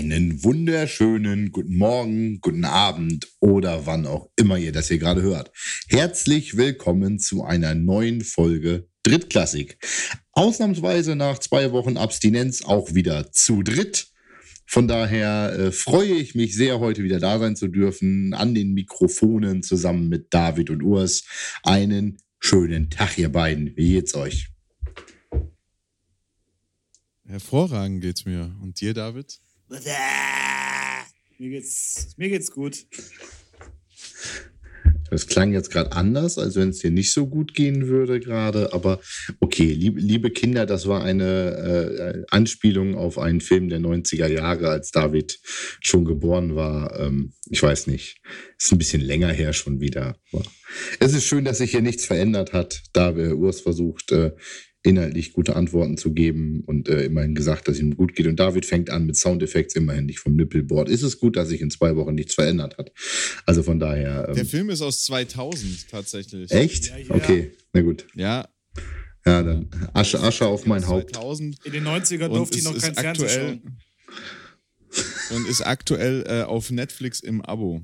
[0.00, 5.52] Einen wunderschönen guten Morgen, guten Abend oder wann auch immer ihr das hier gerade hört.
[5.88, 9.76] Herzlich willkommen zu einer neuen Folge Drittklassik.
[10.32, 14.08] Ausnahmsweise nach zwei Wochen Abstinenz auch wieder zu dritt.
[14.64, 18.72] Von daher äh, freue ich mich sehr, heute wieder da sein zu dürfen, an den
[18.72, 21.24] Mikrofonen zusammen mit David und Urs.
[21.62, 23.76] Einen schönen Tag, ihr beiden.
[23.76, 24.48] Wie geht's euch?
[27.26, 28.56] Hervorragend geht's mir.
[28.62, 29.38] Und dir, David?
[31.38, 32.86] Mir geht's, mir geht's gut.
[35.10, 38.72] Das klang jetzt gerade anders, als wenn es dir nicht so gut gehen würde gerade.
[38.72, 39.00] Aber
[39.40, 44.70] okay, liebe, liebe Kinder, das war eine äh, Anspielung auf einen Film der 90er Jahre,
[44.70, 45.40] als David
[45.80, 46.98] schon geboren war.
[46.98, 48.20] Ähm, ich weiß nicht.
[48.58, 50.16] Ist ein bisschen länger her schon wieder.
[50.98, 54.32] Es ist schön, dass sich hier nichts verändert hat, da wir Urs versucht, äh,
[54.82, 58.26] inhaltlich gute Antworten zu geben und äh, immerhin gesagt, dass ihm gut geht.
[58.26, 60.88] Und David fängt an mit Soundeffekts, immerhin nicht vom Nippelboard.
[60.88, 62.92] Ist es gut, dass sich in zwei Wochen nichts verändert hat?
[63.44, 64.28] Also von daher.
[64.28, 66.50] Ähm, Der Film ist aus 2000 tatsächlich.
[66.50, 66.88] Echt?
[66.88, 67.14] Ja, ja.
[67.14, 68.06] Okay, na gut.
[68.14, 68.48] Ja.
[69.26, 71.14] Ja, dann Asche, Asche auf mein Haupt.
[71.14, 71.58] 2000.
[71.66, 73.78] In den 90er durfte ich noch kein Fernsehen schauen.
[75.36, 77.82] Und ist aktuell äh, auf Netflix im Abo.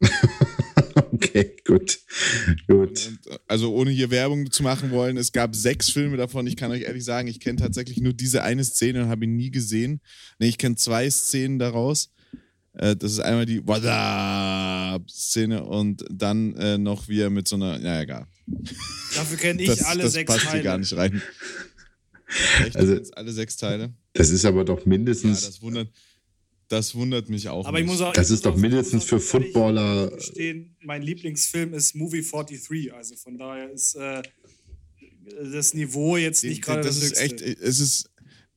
[1.12, 1.98] Okay, gut.
[2.66, 3.10] gut.
[3.46, 6.46] Also ohne hier Werbung zu machen wollen, es gab sechs Filme davon.
[6.46, 9.36] Ich kann euch ehrlich sagen, ich kenne tatsächlich nur diese eine Szene und habe ihn
[9.36, 10.00] nie gesehen.
[10.38, 12.10] Nee, ich kenne zwei Szenen daraus.
[12.72, 13.62] Äh, das ist einmal die
[15.10, 18.26] Szene und dann äh, noch wie er mit so einer, ja egal.
[19.14, 20.54] Dafür kenne ich das, alle das sechs passt Teile.
[20.54, 21.20] hier gar nicht rein.
[22.64, 23.92] Echt, also, alle sechs Teile?
[24.12, 25.42] Das ist aber doch mindestens.
[25.42, 25.88] Ja, das wundert.
[26.70, 27.66] Das wundert mich auch.
[27.66, 30.12] Aber ich muss auch, das ist doch mindestens für Footballer.
[30.20, 30.76] Stehen.
[30.80, 32.94] Mein Lieblingsfilm ist Movie 43.
[32.94, 34.22] Also von daher ist äh,
[35.52, 37.40] das Niveau jetzt nicht gerade das, das ist echt.
[37.42, 38.08] Es ist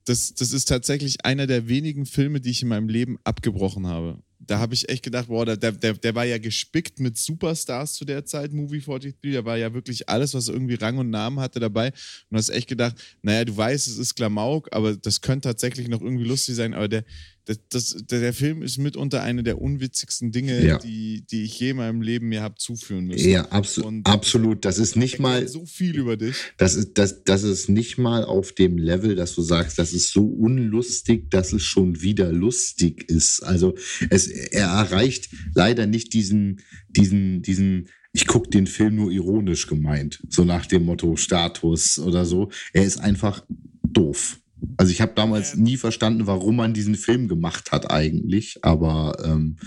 [0.05, 4.20] das, das ist tatsächlich einer der wenigen Filme, die ich in meinem Leben abgebrochen habe.
[4.38, 8.04] Da habe ich echt gedacht, boah, der, der, der war ja gespickt mit Superstars zu
[8.04, 9.33] der Zeit, Movie 43.
[9.33, 11.88] Da war ja wirklich alles, was irgendwie Rang und Namen hatte, dabei.
[11.88, 11.95] Und
[12.32, 16.02] du hast echt gedacht, naja, du weißt, es ist Klamauk, aber das könnte tatsächlich noch
[16.02, 16.73] irgendwie lustig sein.
[16.73, 17.05] Aber der,
[17.45, 20.77] das, das, der Film ist mitunter eine der unwitzigsten Dinge, ja.
[20.77, 23.30] die, die ich je in meinem Leben mir habe zuführen müssen.
[23.30, 24.64] Ja, abso und absolut.
[24.64, 26.36] Das ist nicht mal so viel über dich.
[26.58, 30.11] Das ist, das, das ist nicht mal auf dem Level, dass du sagst, das ist
[30.11, 33.42] so unlustig, dass es schon wieder lustig ist.
[33.42, 33.76] Also
[34.09, 40.21] es, er erreicht leider nicht diesen, diesen, diesen ich gucke den Film nur ironisch gemeint,
[40.30, 42.52] so nach dem Motto Status oder so.
[42.71, 43.43] Er ist einfach
[43.83, 44.39] doof.
[44.78, 49.58] Also ich habe damals nie verstanden, warum man diesen Film gemacht hat eigentlich, aber ähm,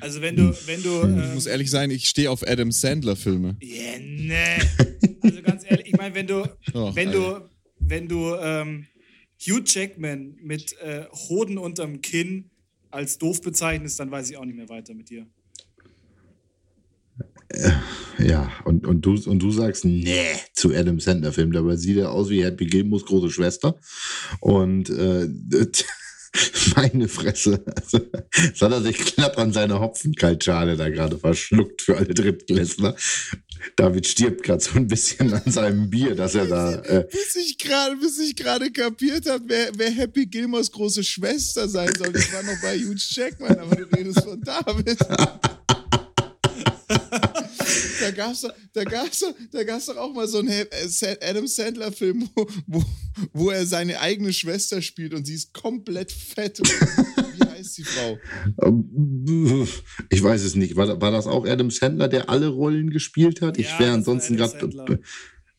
[0.00, 3.16] also wenn du, wenn du, ähm, ich muss ehrlich sein, ich stehe auf Adam Sandler
[3.16, 3.56] Filme.
[3.62, 4.58] Yeah, nee.
[5.22, 7.40] Also ganz ehrlich, ich meine, wenn du, Och, wenn Alter.
[7.40, 7.50] du,
[7.80, 8.86] wenn du ähm,
[9.38, 12.50] Hugh Jackman mit äh, Hoden unterm Kinn
[12.90, 15.26] als doof bezeichnest, dann weiß ich auch nicht mehr weiter mit dir.
[17.50, 17.72] Äh,
[18.18, 21.52] ja, und, und, du, und du sagst, nee, zu Adam Sandler-Film.
[21.52, 23.78] Dabei sieht er aus wie Happy Gilmos große Schwester.
[24.40, 25.26] Und äh,
[26.76, 27.64] meine Fresse.
[27.74, 32.94] Also, das hat er sich knapp an seiner Hopfenkaltschale da gerade verschluckt für alle Drittklässler.
[33.76, 36.74] David stirbt gerade so ein bisschen an seinem Bier, dass er da.
[36.82, 41.68] Äh bis ich gerade, bis ich gerade kapiert habe, wer, wer Happy Gilmors große Schwester
[41.68, 42.16] sein soll.
[42.16, 44.98] Ich war noch bei Hugh Jackman, aber du redest von David.
[48.00, 51.46] da gab's doch, da gab's doch, da gab's doch auch mal so einen äh, Adam
[51.46, 52.84] Sandler Film, wo, wo,
[53.32, 56.60] wo er seine eigene Schwester spielt und sie ist komplett fett.
[56.60, 58.18] Wie heißt die Frau?
[60.08, 60.76] Ich weiß es nicht.
[60.76, 63.58] War, war das auch Adam Sandler, der alle Rollen gespielt hat?
[63.58, 64.58] Ja, ich wäre ansonsten gerade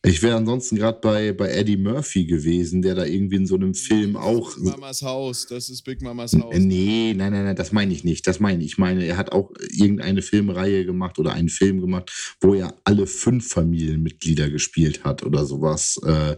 [0.04, 3.72] ich wäre ansonsten gerade bei, bei Eddie Murphy gewesen, der da irgendwie in so einem
[3.72, 4.56] Film das auch.
[4.56, 6.54] Ist Mamas Haus, das ist Big Mamas Haus.
[6.58, 8.26] Nee, nein, nein, nein, das meine ich nicht.
[8.26, 8.72] Das meine ich.
[8.72, 13.06] Ich meine, er hat auch irgendeine Filmreihe gemacht oder einen Film gemacht, wo er alle
[13.06, 16.00] fünf Familienmitglieder gespielt hat oder sowas.
[16.04, 16.36] Äh,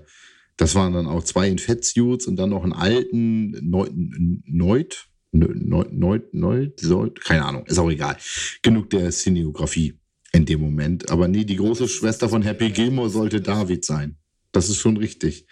[0.59, 6.35] das waren dann auch zwei in Fettsuits und dann noch einen alten Neut, Neut, Neut,
[6.35, 8.17] Neut, keine Ahnung, ist auch egal.
[8.63, 9.95] Genug der Cineografie
[10.35, 11.11] in dem Moment.
[11.11, 14.17] Aber nee, die große Schwester von Happy Gilmore sollte David sein.
[14.53, 15.47] Das ist schon richtig.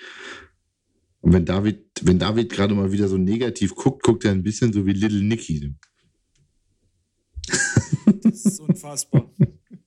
[1.20, 4.72] Und wenn David, wenn David gerade mal wieder so negativ guckt, guckt er ein bisschen
[4.72, 5.72] so wie Little Nicky.
[8.22, 9.32] Das ist unfassbar.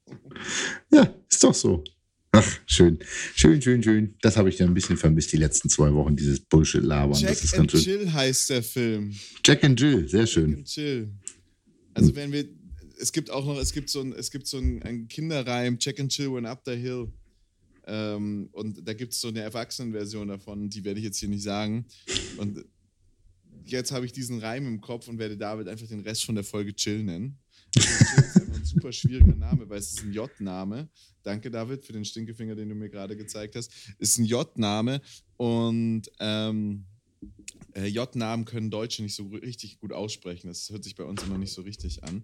[0.94, 1.84] ja, ist doch so.
[2.32, 3.00] Ach, schön.
[3.36, 4.16] Schön, schön, schön.
[4.22, 7.20] Das habe ich dann ein bisschen vermisst, die letzten zwei Wochen, dieses Bullshit-Labern.
[7.20, 8.14] Jack das ist and ganz Jill schön.
[8.14, 9.14] heißt der Film.
[9.46, 10.50] Jack and Jill, sehr schön.
[10.50, 11.10] Jack and Jill.
[11.94, 12.46] Also wenn wir
[13.00, 16.00] es gibt auch noch, es gibt so ein, es gibt so ein, ein Kinderreim, Check
[16.00, 17.12] and Chill Went Up the Hill.
[17.88, 21.44] Ähm, und da gibt es so eine Erwachsenenversion davon, die werde ich jetzt hier nicht
[21.44, 21.86] sagen.
[22.38, 22.66] Und
[23.66, 26.44] jetzt habe ich diesen Reim im Kopf und werde David einfach den Rest von der
[26.44, 27.38] Folge Chill nennen.
[27.76, 30.90] Also Chill ist einfach ein super schwieriger Name, weil es ist ein J-Name.
[31.24, 33.72] Danke, David, für den Stinkefinger, den du mir gerade gezeigt hast.
[34.00, 35.02] Ist ein J-Name
[35.38, 36.86] und ähm,
[37.74, 40.48] äh, J-Namen können Deutsche nicht so richtig gut aussprechen.
[40.48, 42.24] Das hört sich bei uns immer nicht so richtig an.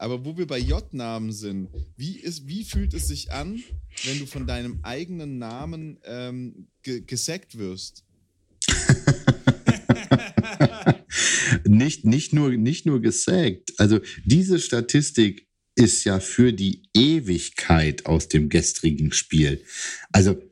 [0.00, 1.68] Aber wo wir bei J-Namen sind,
[1.98, 3.62] wie, ist, wie fühlt es sich an,
[4.04, 8.02] wenn du von deinem eigenen Namen ähm, ge gesackt wirst?
[11.66, 13.74] nicht, nicht, nur, nicht nur gesackt.
[13.76, 19.62] Also diese Statistik ist ja für die Ewigkeit aus dem gestrigen Spiel.
[20.12, 20.42] Also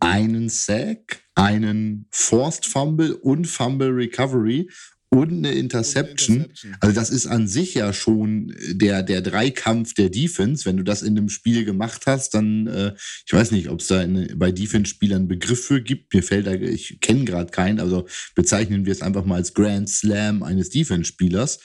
[0.00, 4.68] einen Sack, einen Forced Fumble und Fumble Recovery
[5.14, 6.46] und eine Interception.
[6.80, 10.64] Also das ist an sich ja schon der, der Dreikampf der Defense.
[10.64, 12.94] Wenn du das in einem Spiel gemacht hast, dann, äh,
[13.24, 16.12] ich weiß nicht, ob es da in, bei Defense-Spielern einen Begriff für gibt.
[16.12, 19.88] Mir fällt da, ich kenne gerade keinen, also bezeichnen wir es einfach mal als Grand
[19.88, 21.60] Slam eines Defense-Spielers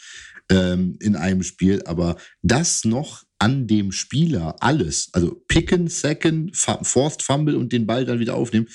[0.50, 1.82] ähm, in einem Spiel.
[1.86, 8.06] Aber das noch an dem Spieler, alles, also picken, second, forced fumble und den Ball
[8.06, 8.68] dann wieder aufnehmen,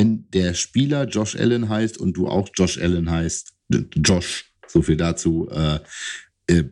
[0.00, 3.52] wenn der Spieler Josh Allen heißt und du auch Josh Allen heißt,
[3.96, 5.46] Josh, so viel dazu.
[5.50, 5.80] Äh,
[6.46, 6.64] äh,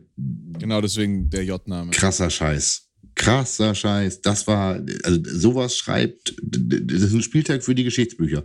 [0.57, 1.91] genau deswegen der J-Name.
[1.91, 2.89] Krasser Scheiß.
[3.13, 4.21] Krasser Scheiß.
[4.21, 8.43] Das war, also sowas schreibt, das ist ein Spieltag für die Geschichtsbücher.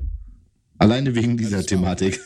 [0.76, 2.20] Alleine wegen dieser also Thematik.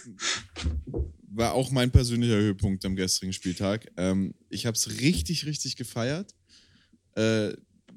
[0.86, 3.86] War, war auch mein persönlicher Höhepunkt am gestrigen Spieltag.
[3.96, 6.34] Ähm, ich habe es richtig, richtig gefeiert.
[7.14, 7.52] Äh,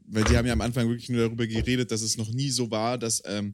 [0.06, 2.70] weil die haben ja am Anfang wirklich nur darüber geredet, dass es noch nie so
[2.70, 3.54] war, dass ähm,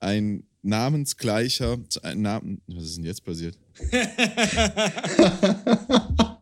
[0.00, 3.58] ein namensgleicher, ein Namen, was ist denn jetzt passiert?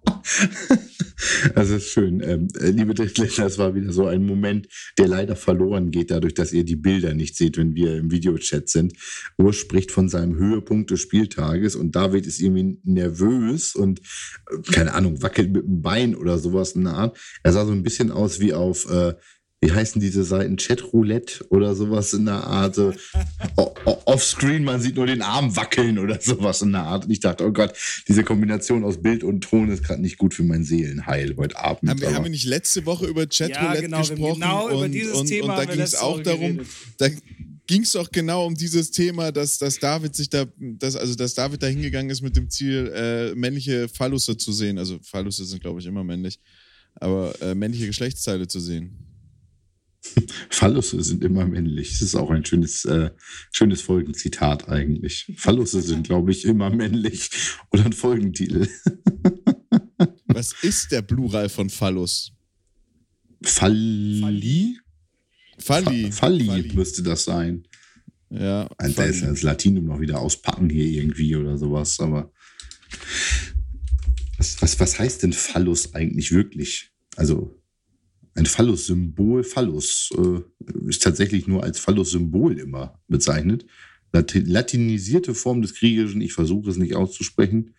[1.55, 2.21] Das ist schön.
[2.21, 4.69] Ähm, äh, liebe Drittländer, das war wieder so ein Moment,
[4.99, 8.69] der leider verloren geht, dadurch, dass ihr die Bilder nicht seht, wenn wir im Videochat
[8.69, 8.95] sind.
[9.39, 14.95] Urs spricht von seinem Höhepunkt des Spieltages und David ist irgendwie nervös und, äh, keine
[14.95, 17.19] Ahnung, wackelt mit dem Bein oder sowas in der Art.
[17.43, 19.15] Er sah so ein bisschen aus wie auf äh,
[19.61, 22.79] wie heißen diese Seiten, Chatroulette oder sowas in der Art.
[24.05, 27.07] Offscreen, man sieht nur den Arm wackeln oder sowas in der Art.
[27.07, 27.73] Und ich dachte, oh Gott,
[28.07, 31.89] diese Kombination aus Bild und Ton ist gerade nicht gut für mein Seelenheil heute Abend.
[31.89, 34.41] Haben wir, haben wir nicht letzte Woche über Chatroulette ja, genau, gesprochen?
[34.41, 35.59] Genau, über dieses und, Thema.
[35.59, 36.61] Und da ging es auch darum,
[36.99, 37.09] da
[37.67, 41.35] ging es auch genau um dieses Thema, dass, dass David sich da, dass, also dass
[41.35, 44.79] David da hingegangen ist mit dem Ziel, äh, männliche Phallusse zu sehen.
[44.79, 46.39] Also Phallusse sind, glaube ich, immer männlich,
[46.95, 49.06] aber äh, männliche Geschlechtsteile zu sehen.
[50.51, 51.91] Fallusse sind immer männlich.
[51.91, 53.11] Das ist auch ein schönes, äh,
[53.53, 55.33] schönes Folgenzitat eigentlich.
[55.37, 57.31] Fallusse sind, glaube ich, immer männlich.
[57.71, 58.69] Oder ein Folgentitel.
[60.27, 62.33] Was ist der Plural von Phallus?
[63.43, 64.21] Falli?
[64.21, 64.79] Falli.
[65.59, 67.67] Falli, Falli müsste das sein.
[68.31, 68.69] Ja.
[68.77, 72.33] Also, da ist das Latinum noch wieder auspacken hier irgendwie oder sowas, aber.
[74.39, 76.91] Was, was, was heißt denn Phallus eigentlich wirklich?
[77.17, 77.63] Also,
[78.37, 83.67] ein Phallus-Symbol, Phallus, äh, ist tatsächlich nur als Phallus-Symbol immer bezeichnet.
[84.13, 87.75] Latinisierte Form des Griechischen, ich versuche es nicht auszusprechen,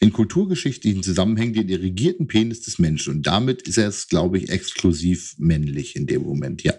[0.00, 3.16] in kulturgeschichtlichen Zusammenhängen den irrigierten Penis des Menschen.
[3.16, 6.74] Und damit ist er es, glaube ich, exklusiv männlich in dem Moment, ja.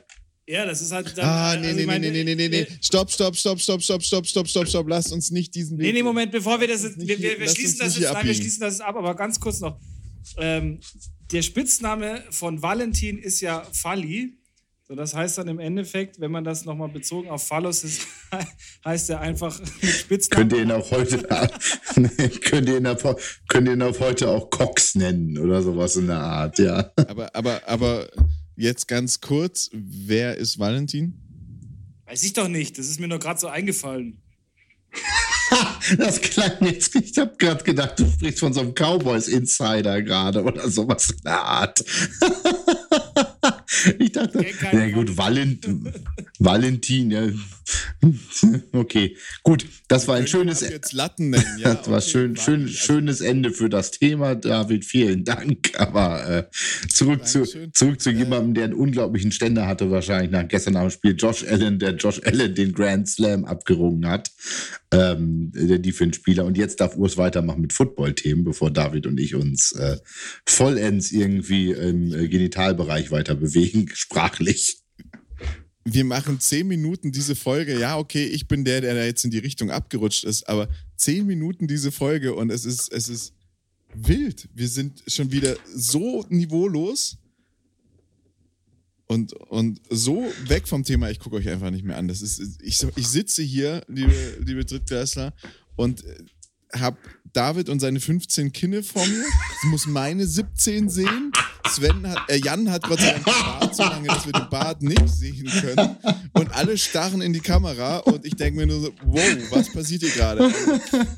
[0.48, 1.16] Ja, das ist halt.
[1.16, 2.68] Dann, ah, nee, also nee, meine, nee, nee, nee, nee, nee.
[2.82, 4.89] Stopp, stopp, stopp, stopp, stopp, stopp, stopp, stopp, stopp.
[4.89, 5.86] Lasst uns nicht diesen Weg.
[5.86, 7.00] Nee, nee, Moment, bevor wir das jetzt.
[7.00, 9.80] Wir, wir, wir schließen das jetzt, nein, wir schließen das ab, aber ganz kurz noch.
[10.38, 10.80] Ähm,
[11.32, 14.40] der Spitzname von Valentin ist ja Falli.
[14.90, 18.08] So, das heißt dann im Endeffekt, wenn man das nochmal bezogen auf Phallus ist,
[18.86, 20.50] heißt er einfach Spitznamen.
[20.50, 21.20] Könnt ihr ihn auch heute,
[22.42, 26.08] könnt, ihr ihn auf, könnt ihr ihn auf heute auch Cox nennen oder sowas in
[26.08, 26.92] der Art, ja.
[26.96, 28.10] Aber, aber, aber
[28.56, 31.22] jetzt ganz kurz, wer ist Valentin?
[32.06, 34.24] Weiß ich doch nicht, das ist mir nur gerade so eingefallen.
[35.98, 40.70] Das klang jetzt, ich habe gerade gedacht, du sprichst von so einem Cowboys-Insider gerade oder
[40.70, 41.84] sowas in der Art.
[44.00, 45.68] ich dachte, ja gut, Valent,
[46.39, 47.27] Valentin, ja.
[48.72, 53.22] Okay, gut, das war ein schönes jetzt Latten nennen, ja, das war schön, schön, schönes
[53.22, 54.86] Ende für das Thema, David.
[54.86, 55.72] Vielen Dank.
[55.77, 56.44] Aber äh,
[56.89, 61.15] zurück zu, zurück zu jemandem, der einen unglaublichen Ständer hatte, wahrscheinlich nach gestern Abend Spiel.
[61.18, 64.32] Josh Allen, der Josh Allen den Grand Slam abgerungen hat,
[64.91, 66.46] ähm, der Defense-Spieler.
[66.46, 69.98] Und jetzt darf Urs weitermachen mit Football-Themen, bevor David und ich uns äh,
[70.46, 74.84] vollends irgendwie im äh, Genitalbereich weiter bewegen, sprachlich
[75.86, 77.79] wir machen zehn Minuten diese Folge.
[77.79, 81.25] Ja, okay, ich bin der, der da jetzt in die Richtung abgerutscht ist, aber zehn
[81.25, 83.34] Minuten diese Folge und es ist, es ist
[83.93, 84.50] wild.
[84.53, 87.17] Wir sind schon wieder so niveaulos
[89.10, 91.10] und, und so weg vom Thema.
[91.10, 92.08] Ich gucke euch einfach nicht mehr an.
[92.08, 95.34] Das ist, ich, ich sitze hier, liebe, liebe Drittklässler,
[95.75, 96.04] und
[96.74, 96.98] habe
[97.34, 99.24] David und seine 15 Kinne vor mir.
[99.58, 101.32] Es muss meine 17 sehen.
[101.68, 104.82] Sven hat, äh, Jan hat Gott sei Dank Bart, so lange, dass wir den Bart
[104.82, 105.98] nicht sehen können.
[106.34, 110.01] Und alle starren in die Kamera und ich denke mir nur so, wow, was passiert
[110.01, 110.51] hier gerade?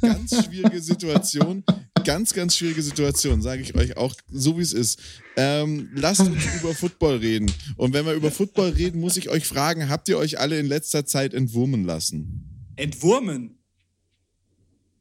[0.01, 1.63] Ganz schwierige Situation.
[2.05, 4.99] Ganz, ganz schwierige Situation, sage ich euch auch, so wie es ist.
[5.35, 7.51] Ähm, lasst uns über Football reden.
[7.77, 10.65] Und wenn wir über Football reden, muss ich euch fragen, habt ihr euch alle in
[10.65, 12.73] letzter Zeit entwurmen lassen?
[12.75, 13.59] Entwurmen?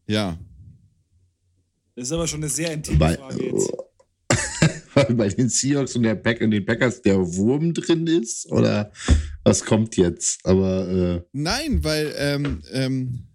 [0.06, 0.38] Ja.
[1.94, 3.72] Das ist aber schon eine sehr intime Bei, Frage jetzt.
[4.94, 8.50] Weil bei den Seahawks und, der Pack und den Packers der Wurm drin ist?
[8.50, 8.92] Oder
[9.44, 10.44] was kommt jetzt?
[10.44, 13.29] Aber äh Nein, weil ähm, ähm,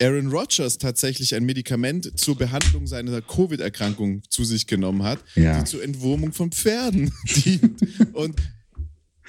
[0.00, 5.58] Aaron Rodgers tatsächlich ein Medikament zur Behandlung seiner Covid-Erkrankung zu sich genommen hat, ja.
[5.58, 7.80] die zur Entwurmung von Pferden dient.
[8.12, 8.36] Und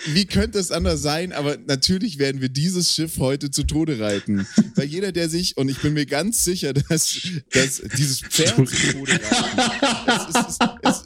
[0.05, 1.33] wie könnte es anders sein?
[1.33, 4.47] Aber natürlich werden wir dieses Schiff heute zu Tode reiten.
[4.75, 7.17] Weil jeder, der sich, und ich bin mir ganz sicher, dass,
[7.51, 10.39] dass dieses Pferd zu Tode reiten.
[10.83, 11.03] Es,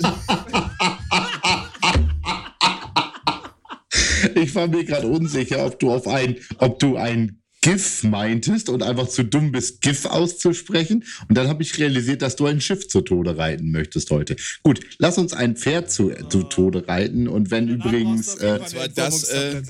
[4.35, 8.83] ich war mir gerade unsicher, ob du auf ein, ob du ein GIF meintest und
[8.83, 11.05] einfach zu dumm bist, GIF auszusprechen.
[11.29, 14.35] Und dann habe ich realisiert, dass du ein Schiff zu Tode reiten möchtest heute.
[14.63, 17.29] Gut, lass uns ein Pferd zu, zu Tode reiten.
[17.29, 18.35] Und wenn ja, übrigens.
[18.35, 19.61] Äh, und zwar das, äh,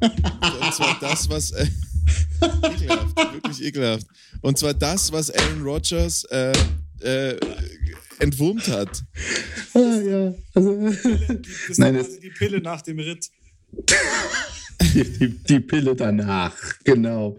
[0.00, 1.50] und zwar das, was.
[1.50, 1.66] Äh,
[2.62, 4.06] ekelhaft, wirklich ekelhaft.
[4.40, 6.52] Und zwar das, was Aaron Rodgers äh,
[7.00, 7.36] äh,
[8.20, 9.04] entwurmt hat.
[9.74, 10.80] Ah, ja, also.
[10.80, 10.96] Das
[11.68, 13.28] ist Nein, quasi die Pille nach dem Ritt.
[14.80, 17.36] Die, die, Pille danach, genau.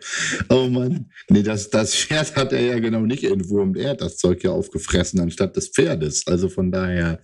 [0.50, 1.10] Oh Mann.
[1.30, 3.78] Nee, das, das Pferd hat er ja genau nicht entwurmt.
[3.78, 6.28] Er hat das Zeug ja aufgefressen anstatt des Pferdes.
[6.28, 7.22] Also von daher,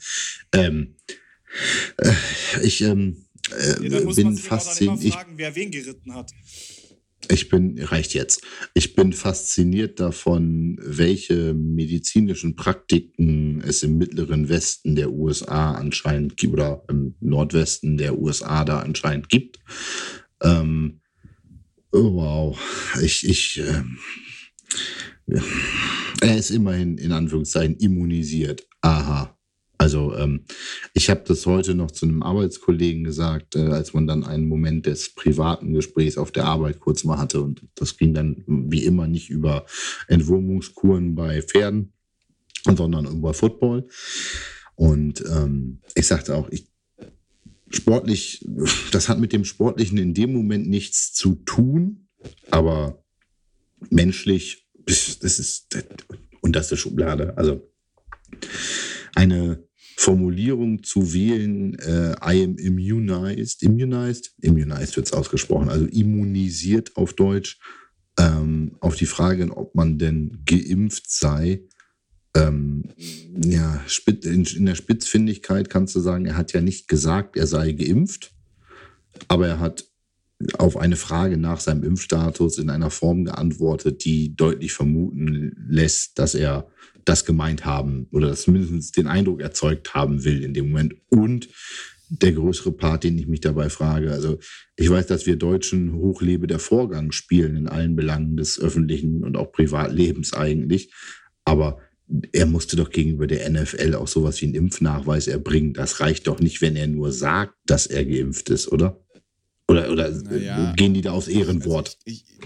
[0.54, 0.96] ähm,
[1.98, 2.12] äh,
[2.64, 5.18] ich ähm, äh, ja, bin fasziniert.
[5.36, 6.32] wer wen geritten hat.
[7.30, 8.44] Ich bin, reicht jetzt.
[8.74, 16.54] Ich bin fasziniert davon, welche medizinischen Praktiken es im mittleren Westen der USA anscheinend gibt
[16.54, 19.60] oder im Nordwesten der USA da anscheinend gibt.
[20.44, 21.02] Ähm,
[21.92, 22.94] oh, wow.
[23.02, 23.98] Ich, ich, ähm,
[26.22, 28.68] er ist immerhin in Anführungszeichen immunisiert.
[28.82, 29.35] Aha.
[29.86, 30.46] Also ähm,
[30.96, 34.88] ich habe das heute noch zu einem Arbeitskollegen gesagt, äh, als man dann einen Moment
[34.88, 37.40] des privaten Gesprächs auf der Arbeit kurz mal hatte.
[37.40, 39.68] Und das ging dann wie immer nicht über
[40.08, 41.94] Entwurmungskuren bei Pferden,
[42.64, 43.88] sondern über Football.
[44.74, 46.66] Und ähm, ich sagte auch, ich,
[47.70, 48.44] sportlich,
[48.92, 52.08] das hat mit dem Sportlichen in dem Moment nichts zu tun,
[52.50, 53.06] aber
[53.92, 55.78] menschlich, das ist
[56.42, 57.38] unterste Schublade.
[57.38, 57.72] Also
[59.16, 59.66] eine
[59.98, 67.14] Formulierung zu wählen, äh, I am immunized, immunized, immunized wird es ausgesprochen, also immunisiert auf
[67.14, 67.60] Deutsch,
[68.20, 71.62] ähm, auf die Frage, ob man denn geimpft sei.
[72.36, 72.90] Ähm,
[73.42, 77.72] ja, in, in der Spitzfindigkeit kannst du sagen, er hat ja nicht gesagt, er sei
[77.72, 78.34] geimpft,
[79.30, 79.86] aber er hat
[80.58, 86.36] auf eine Frage nach seinem Impfstatus in einer Form geantwortet, die deutlich vermuten lässt, dass
[86.36, 86.68] er
[87.06, 90.96] das gemeint haben oder zumindest den Eindruck erzeugt haben will in dem Moment.
[91.10, 91.48] Und
[92.10, 94.12] der größere Part, den ich mich dabei frage.
[94.12, 94.38] Also
[94.76, 99.38] ich weiß, dass wir Deutschen hochlebe der Vorgang spielen in allen Belangen des öffentlichen und
[99.38, 100.94] auch Privatlebens eigentlich.
[101.46, 101.80] Aber
[102.32, 105.74] er musste doch gegenüber der NFL auch sowas wie einen Impfnachweis erbringen.
[105.74, 109.05] Das reicht doch nicht, wenn er nur sagt, dass er geimpft ist, oder?
[109.68, 111.88] Oder, oder naja, gehen die da aus Ehrenwort?
[111.88, 112.40] Also ich, ich,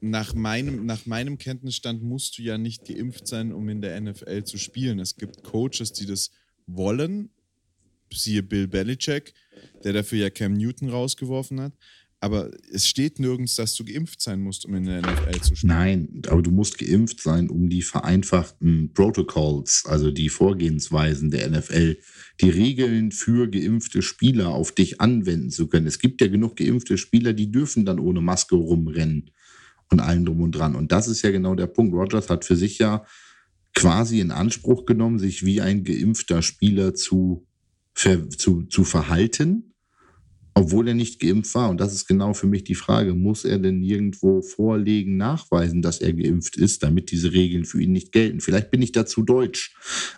[0.00, 4.44] nach meinem, nach meinem Kenntnisstand musst du ja nicht geimpft sein, um in der NFL
[4.44, 4.98] zu spielen.
[4.98, 6.30] Es gibt Coaches, die das
[6.66, 7.30] wollen.
[8.12, 9.34] Siehe Bill Belichick,
[9.84, 11.72] der dafür ja Cam Newton rausgeworfen hat.
[12.20, 15.72] Aber es steht nirgends, dass du geimpft sein musst, um in der NFL zu spielen.
[15.72, 21.96] Nein, aber du musst geimpft sein, um die vereinfachten Protocols, also die Vorgehensweisen der NFL,
[22.40, 25.86] die Regeln für geimpfte Spieler auf dich anwenden zu können.
[25.86, 29.30] Es gibt ja genug geimpfte Spieler, die dürfen dann ohne Maske rumrennen
[29.90, 30.74] und allem drum und dran.
[30.74, 31.94] Und das ist ja genau der Punkt.
[31.94, 33.04] Rogers hat für sich ja
[33.74, 37.46] quasi in Anspruch genommen, sich wie ein geimpfter Spieler zu,
[37.94, 39.74] zu, zu verhalten,
[40.54, 41.70] obwohl er nicht geimpft war.
[41.70, 46.00] Und das ist genau für mich die Frage, muss er denn irgendwo vorlegen, nachweisen, dass
[46.00, 48.40] er geimpft ist, damit diese Regeln für ihn nicht gelten?
[48.40, 49.74] Vielleicht bin ich da zu deutsch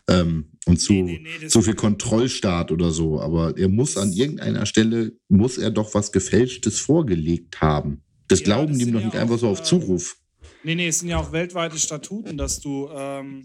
[0.08, 4.12] ähm, und zu, nee, nee, nee, zu viel Kontrollstaat oder so, aber er muss an
[4.12, 8.02] irgendeiner Stelle, muss er doch was Gefälschtes vorgelegt haben.
[8.28, 10.16] Das ja, glauben das die doch ja nicht auch, einfach so auf Zuruf.
[10.62, 13.44] Nee, nee, es sind ja auch weltweite Statuten, dass du ähm,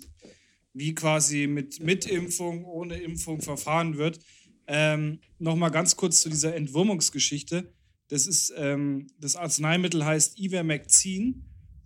[0.73, 4.19] wie quasi mit, mit Impfung, ohne Impfung verfahren wird.
[4.67, 7.71] Ähm, Nochmal ganz kurz zu dieser Entwurmungsgeschichte.
[8.07, 11.43] Das ist, ähm, das Arzneimittel heißt Ivermectin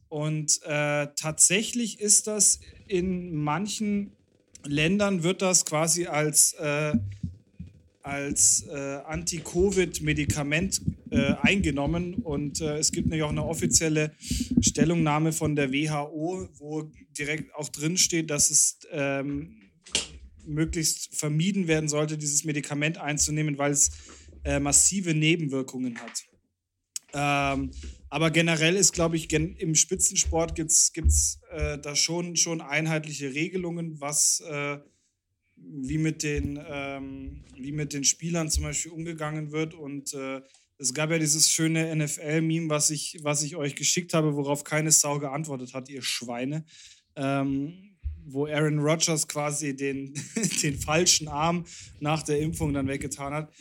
[0.07, 4.11] Und äh, tatsächlich ist das in manchen
[4.65, 6.93] Ländern wird das quasi als, äh,
[8.03, 12.15] als äh, Anti-Covid-Medikament äh, eingenommen.
[12.15, 14.11] Und äh, es gibt nämlich auch eine offizielle
[14.61, 19.68] Stellungnahme von der WHO, wo direkt auch drin steht, dass es ähm,
[20.49, 23.91] möglichst vermieden werden sollte, dieses Medikament einzunehmen, weil es
[24.43, 26.25] äh, massive Nebenwirkungen hat.
[27.13, 27.71] Ähm,
[28.09, 33.99] aber generell ist, glaube ich, im Spitzensport gibt es äh, da schon, schon einheitliche Regelungen,
[33.99, 34.79] was äh,
[35.55, 39.73] wie, mit den, ähm, wie mit den Spielern zum Beispiel umgegangen wird.
[39.73, 40.41] Und äh,
[40.77, 44.91] es gab ja dieses schöne NFL-Meme, was ich, was ich euch geschickt habe, worauf keine
[44.91, 46.65] Sau geantwortet hat, ihr Schweine.
[47.15, 47.88] Ähm,
[48.25, 50.13] wo Aaron Rodgers quasi den,
[50.63, 51.65] den falschen Arm
[51.99, 53.51] nach der Impfung dann weggetan hat.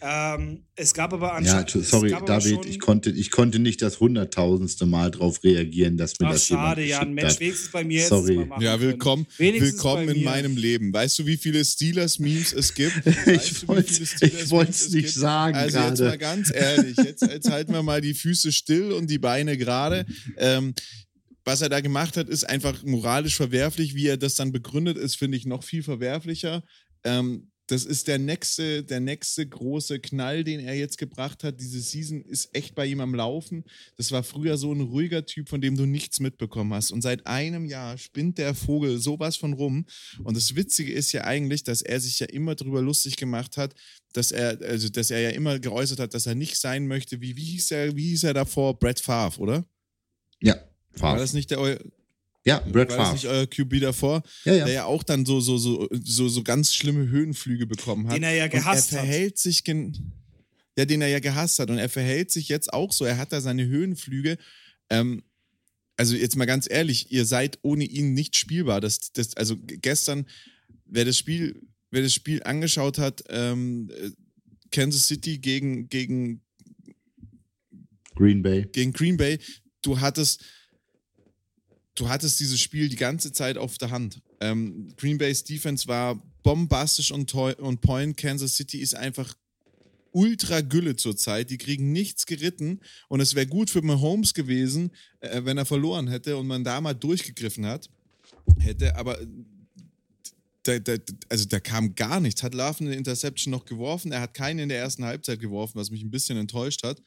[0.00, 1.74] Ähm, es gab aber anscheinend.
[1.74, 6.28] Ja, sorry, David, ich, konnte, ich konnte nicht das hunderttausendste Mal darauf reagieren, dass mir
[6.28, 8.48] Ach, das schade, ja, ein Mensch, wenigstens bei mir sorry.
[8.60, 10.92] Ja, willkommen, willkommen in meinem Leben.
[10.92, 13.06] Weißt du, wie viele Steelers-Memes es gibt?
[13.26, 15.14] ich wollte es nicht gibt?
[15.14, 15.56] sagen.
[15.56, 15.88] Also grade.
[15.88, 19.56] jetzt mal ganz ehrlich, jetzt, jetzt halten wir mal die Füße still und die Beine
[19.56, 20.06] gerade.
[20.36, 20.74] Ähm,
[21.48, 23.94] was er da gemacht hat, ist einfach moralisch verwerflich.
[23.94, 26.62] Wie er das dann begründet, ist, finde ich, noch viel verwerflicher.
[27.04, 31.58] Ähm, das ist der nächste, der nächste große Knall, den er jetzt gebracht hat.
[31.58, 33.64] Diese Season ist echt bei ihm am Laufen.
[33.96, 36.90] Das war früher so ein ruhiger Typ, von dem du nichts mitbekommen hast.
[36.90, 39.86] Und seit einem Jahr spinnt der Vogel sowas von rum.
[40.24, 43.74] Und das Witzige ist ja eigentlich, dass er sich ja immer darüber lustig gemacht hat,
[44.12, 47.36] dass er, also dass er ja immer geäußert hat, dass er nicht sein möchte, wie,
[47.36, 48.78] wie hieß er, wie hieß er davor?
[48.78, 49.64] Brett Favre, oder?
[50.40, 50.56] Ja,
[50.98, 51.14] Favre.
[51.14, 51.78] War das nicht der
[52.44, 52.98] ja, Brett Favre.
[52.98, 54.22] War das nicht euer QB davor?
[54.44, 54.64] Ja, ja.
[54.64, 58.16] Der ja auch dann so, so, so, so, so ganz schlimme Höhenflüge bekommen hat.
[58.16, 58.98] Den er ja gehasst hat.
[58.98, 59.38] Er verhält hat.
[59.38, 61.70] sich ja, den er ja gehasst hat.
[61.70, 63.04] Und er verhält sich jetzt auch so.
[63.04, 64.38] Er hat da seine Höhenflüge.
[64.90, 65.22] Ähm,
[65.96, 68.80] also jetzt mal ganz ehrlich, ihr seid ohne ihn nicht spielbar.
[68.80, 70.26] Das, das, also gestern,
[70.86, 73.90] wer das Spiel, wer das Spiel angeschaut hat, ähm,
[74.70, 76.42] Kansas City gegen, gegen
[78.14, 78.66] Green Bay.
[78.72, 79.38] Gegen Green Bay,
[79.82, 80.44] du hattest
[81.98, 84.20] du hattest dieses Spiel die ganze Zeit auf der Hand.
[84.40, 88.16] Ähm, Green Bay's Defense war bombastisch und, und point.
[88.16, 89.34] Kansas City ist einfach
[90.12, 91.50] ultra Gülle zurzeit.
[91.50, 96.08] Die kriegen nichts geritten und es wäre gut für Mahomes gewesen, äh, wenn er verloren
[96.08, 97.90] hätte und man da mal durchgegriffen hat.
[98.58, 99.18] Hätte, aber
[100.62, 100.96] da, da,
[101.28, 102.42] also da kam gar nichts.
[102.42, 104.12] Hat Love eine Interception noch geworfen.
[104.12, 107.02] Er hat keinen in der ersten Halbzeit geworfen, was mich ein bisschen enttäuscht hat.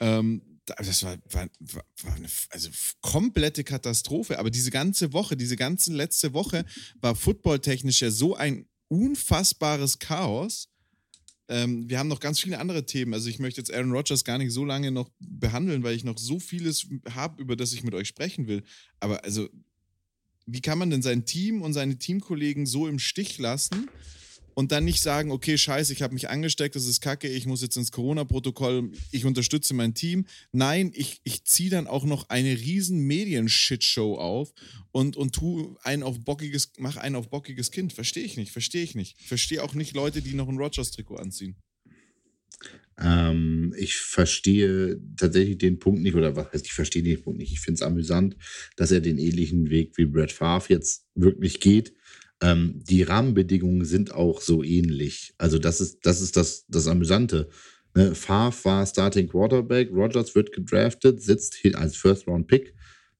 [0.00, 1.48] Ähm, das war, war,
[2.02, 4.38] war eine also komplette Katastrophe.
[4.38, 6.64] Aber diese ganze Woche, diese ganze letzte Woche
[7.00, 10.68] war footballtechnisch ja so ein unfassbares Chaos.
[11.48, 13.14] Ähm, wir haben noch ganz viele andere Themen.
[13.14, 16.18] Also ich möchte jetzt Aaron Rodgers gar nicht so lange noch behandeln, weil ich noch
[16.18, 18.64] so vieles habe, über das ich mit euch sprechen will.
[18.98, 19.48] Aber also,
[20.46, 23.88] wie kann man denn sein Team und seine Teamkollegen so im Stich lassen?
[24.56, 27.60] Und dann nicht sagen, okay, scheiße, ich habe mich angesteckt, das ist kacke, ich muss
[27.60, 30.24] jetzt ins Corona-Protokoll, ich unterstütze mein Team.
[30.50, 34.54] Nein, ich, ich ziehe dann auch noch eine riesen Medien-Shitshow auf
[34.92, 37.92] und, und tu einen auf bockiges, mach einen auf bockiges Kind.
[37.92, 39.20] Verstehe ich nicht, verstehe ich nicht.
[39.20, 41.56] Verstehe auch nicht Leute, die noch ein Rogers-Trikot anziehen.
[42.98, 47.52] Ähm, ich verstehe tatsächlich den Punkt nicht, oder was heißt, ich verstehe den Punkt nicht.
[47.52, 48.38] Ich finde es amüsant,
[48.76, 51.92] dass er den ähnlichen Weg wie Brad Favre jetzt wirklich geht
[52.42, 55.34] ähm, die Rahmenbedingungen sind auch so ähnlich.
[55.38, 57.48] Also das ist das, ist das, das Amüsante.
[57.94, 58.14] Ne?
[58.14, 62.74] Favre war Starting Quarterback, Rogers wird gedraftet, sitzt als First-Round-Pick.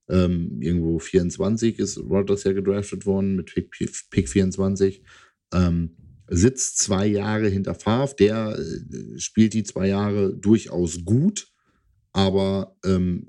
[0.08, 3.70] Ähm, irgendwo 24 ist Rogers ja gedraftet worden mit Pick,
[4.10, 5.02] Pick 24.
[5.52, 5.96] Ähm,
[6.28, 11.48] sitzt zwei Jahre hinter Favre, der äh, spielt die zwei Jahre durchaus gut
[12.16, 13.26] aber ähm,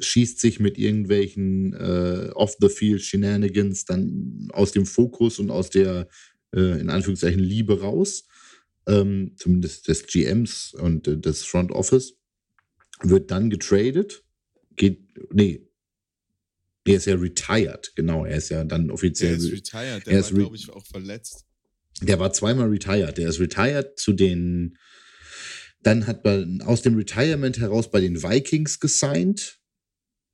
[0.00, 6.08] schießt sich mit irgendwelchen äh, Off-the-Field-Shenanigans dann aus dem Fokus und aus der,
[6.52, 8.26] äh, in Anführungszeichen, Liebe raus,
[8.88, 12.14] ähm, zumindest des GMs und äh, des Front Office,
[13.02, 14.24] wird dann getradet,
[14.74, 14.98] geht,
[15.32, 15.64] nee,
[16.84, 19.34] er ist ja retired, genau, er ist ja dann offiziell.
[19.34, 21.44] Er ist retired, der er war, glaube ich, auch verletzt.
[22.02, 24.76] Der war zweimal retired, der ist retired zu den
[25.82, 29.60] dann hat man aus dem Retirement heraus bei den Vikings gesigned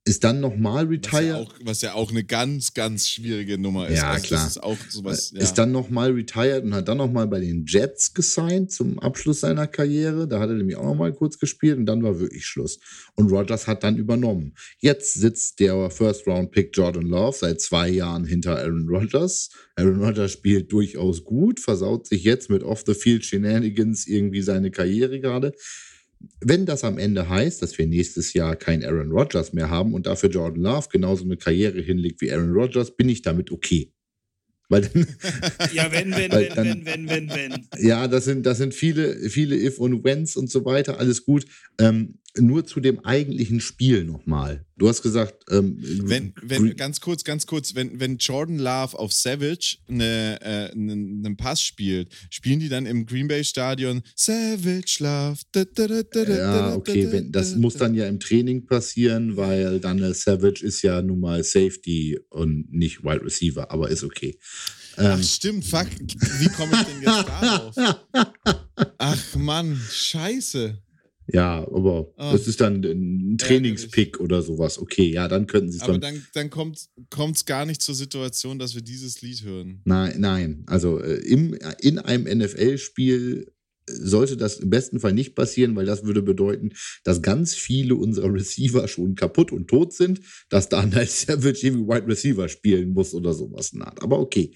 [0.04, 1.12] ist dann nochmal retired.
[1.12, 3.98] Was ja, auch, was ja auch eine ganz, ganz schwierige Nummer ist.
[3.98, 4.46] Ja, also klar.
[4.48, 5.40] Ist, sowas, ja.
[5.40, 9.68] ist dann nochmal retired und hat dann nochmal bei den Jets gesigned zum Abschluss seiner
[9.68, 10.26] Karriere.
[10.26, 12.80] Da hat er nämlich auch nochmal kurz gespielt und dann war wirklich Schluss.
[13.14, 14.54] Und Rogers hat dann übernommen.
[14.78, 19.50] Jetzt sitzt der First-Round-Pick Jordan Love seit zwei Jahren hinter Aaron Rodgers.
[19.76, 25.52] Aaron Rodgers spielt durchaus gut, versaut sich jetzt mit Off-the-Field Shenanigans irgendwie seine Karriere gerade
[26.40, 30.06] wenn das am Ende heißt, dass wir nächstes Jahr kein Aaron Rodgers mehr haben und
[30.06, 33.92] dafür Jordan Love genauso eine Karriere hinlegt wie Aaron Rodgers, bin ich damit okay.
[34.68, 35.06] Weil dann,
[35.74, 37.68] ja, wenn, wenn, wenn, dann, wenn, wenn, wenn, wenn.
[37.78, 41.44] Ja, das sind, das sind viele, viele If und Whens und so weiter, alles gut.
[41.78, 44.64] Ähm, nur zu dem eigentlichen Spiel nochmal.
[44.78, 49.12] Du hast gesagt, ähm, wenn, wenn, ganz kurz, ganz kurz, wenn, wenn Jordan Love auf
[49.12, 54.96] Savage eine, äh, einen, einen Pass spielt, spielen die dann im Green Bay Stadion Savage
[55.00, 55.40] Love.
[55.52, 59.98] Da, da, da, ja, okay, wenn, das muss dann ja im Training passieren, weil dann
[60.14, 64.38] Savage ist ja nun mal Safety und nicht Wide Receiver, aber ist okay.
[64.96, 65.86] Ach, ähm, stimmt, fuck.
[66.38, 67.74] Wie komme ich denn jetzt darauf?
[68.98, 70.78] Ach Mann, scheiße.
[71.32, 72.32] Ja, aber oh.
[72.32, 74.78] das ist dann ein Trainingspick oder sowas.
[74.78, 75.96] Okay, ja, dann könnten sie es dann.
[75.96, 79.80] Aber dann, dann kommt es gar nicht zur Situation, dass wir dieses Lied hören.
[79.84, 80.62] Nein, nein.
[80.66, 83.52] Also äh, im, in einem NFL-Spiel
[83.86, 86.72] sollte das im besten Fall nicht passieren, weil das würde bedeuten,
[87.04, 91.88] dass ganz viele unserer Receiver schon kaputt und tot sind, dass dann als Savage irgendwie
[91.88, 93.72] Wide Receiver spielen muss oder sowas.
[94.00, 94.54] Aber okay.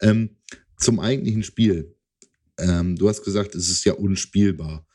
[0.00, 0.36] Ähm,
[0.78, 1.94] zum eigentlichen Spiel.
[2.58, 4.86] Ähm, du hast gesagt, es ist ja unspielbar.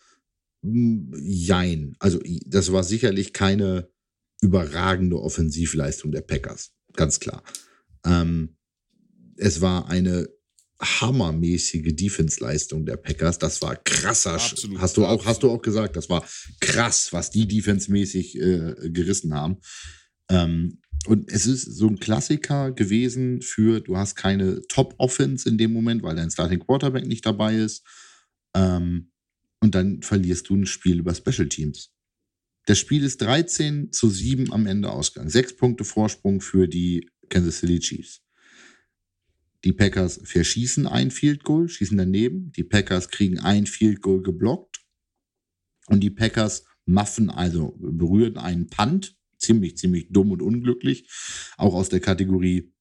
[0.64, 1.96] Jein.
[2.00, 3.90] Also, das war sicherlich keine
[4.42, 6.72] überragende Offensivleistung der Packers.
[6.94, 7.44] Ganz klar.
[8.06, 8.58] Ähm,
[9.38, 10.30] es war eine
[10.82, 13.38] hammermäßige Defense-Leistung der Packers.
[13.38, 14.34] Das war krasser.
[14.34, 16.26] Absolut, hast du auch, hast du auch gesagt, das war
[16.60, 19.58] krass, was die defensemäßig äh, gerissen haben.
[20.30, 25.74] Ähm, und es ist so ein Klassiker gewesen für, du hast keine Top-Offense in dem
[25.74, 27.84] Moment, weil dein Starting Quarterback nicht dabei ist.
[28.56, 29.11] Ähm,
[29.62, 31.94] und dann verlierst du ein Spiel über Special Teams.
[32.66, 35.30] Das Spiel ist 13 zu 7 am Ende Ausgang.
[35.30, 38.22] Sechs Punkte Vorsprung für die Kansas City Chiefs.
[39.64, 42.52] Die Packers verschießen ein Field Goal, schießen daneben.
[42.54, 44.82] Die Packers kriegen ein Field Goal geblockt.
[45.88, 49.16] Und die Packers muffen, also berühren einen Punt.
[49.38, 51.10] Ziemlich, ziemlich dumm und unglücklich.
[51.58, 52.72] Auch aus der Kategorie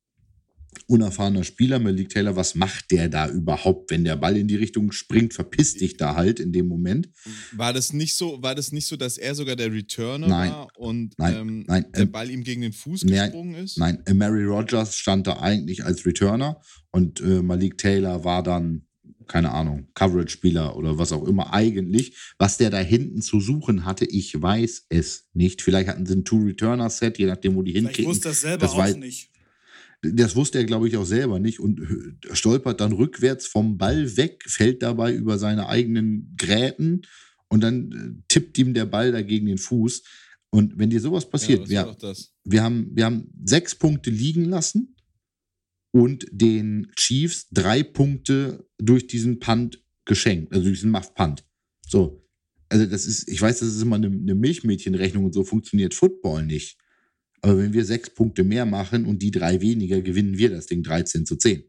[0.86, 4.92] unerfahrener Spieler, Malik Taylor, was macht der da überhaupt, wenn der Ball in die Richtung
[4.92, 7.08] springt, verpiss dich da halt in dem Moment.
[7.52, 10.68] War das nicht so, war das nicht so, dass er sogar der Returner nein, war
[10.76, 13.78] und nein, ähm, nein, der Ball ihm gegen den Fuß gesprungen nein, ist?
[13.78, 18.86] Nein, Mary Rogers stand da eigentlich als Returner und äh, Malik Taylor war dann
[19.30, 22.16] keine Ahnung, Coverage-Spieler oder was auch immer eigentlich.
[22.36, 25.62] Was der da hinten zu suchen hatte, ich weiß es nicht.
[25.62, 28.02] Vielleicht hatten sie ein Two-Returner-Set, je nachdem, wo die hinkicken.
[28.02, 29.29] Ich wusste das selber das auch nicht.
[30.02, 31.80] Das wusste er, glaube ich, auch selber nicht und
[32.32, 37.02] stolpert dann rückwärts vom Ball weg, fällt dabei über seine eigenen Gräten
[37.48, 40.02] und dann äh, tippt ihm der Ball dagegen den Fuß.
[40.50, 44.96] Und wenn dir sowas passiert, ja, wir, wir, haben, wir haben sechs Punkte liegen lassen
[45.92, 51.44] und den Chiefs drei Punkte durch diesen Punt geschenkt, also durch diesen Muff-Punt.
[51.86, 52.26] So.
[52.68, 56.46] Also, das ist, ich weiß, das ist immer eine, eine Milchmädchenrechnung und so funktioniert Football
[56.46, 56.78] nicht.
[57.42, 60.82] Aber wenn wir sechs Punkte mehr machen und die drei weniger, gewinnen wir das Ding
[60.82, 61.64] 13 zu 10.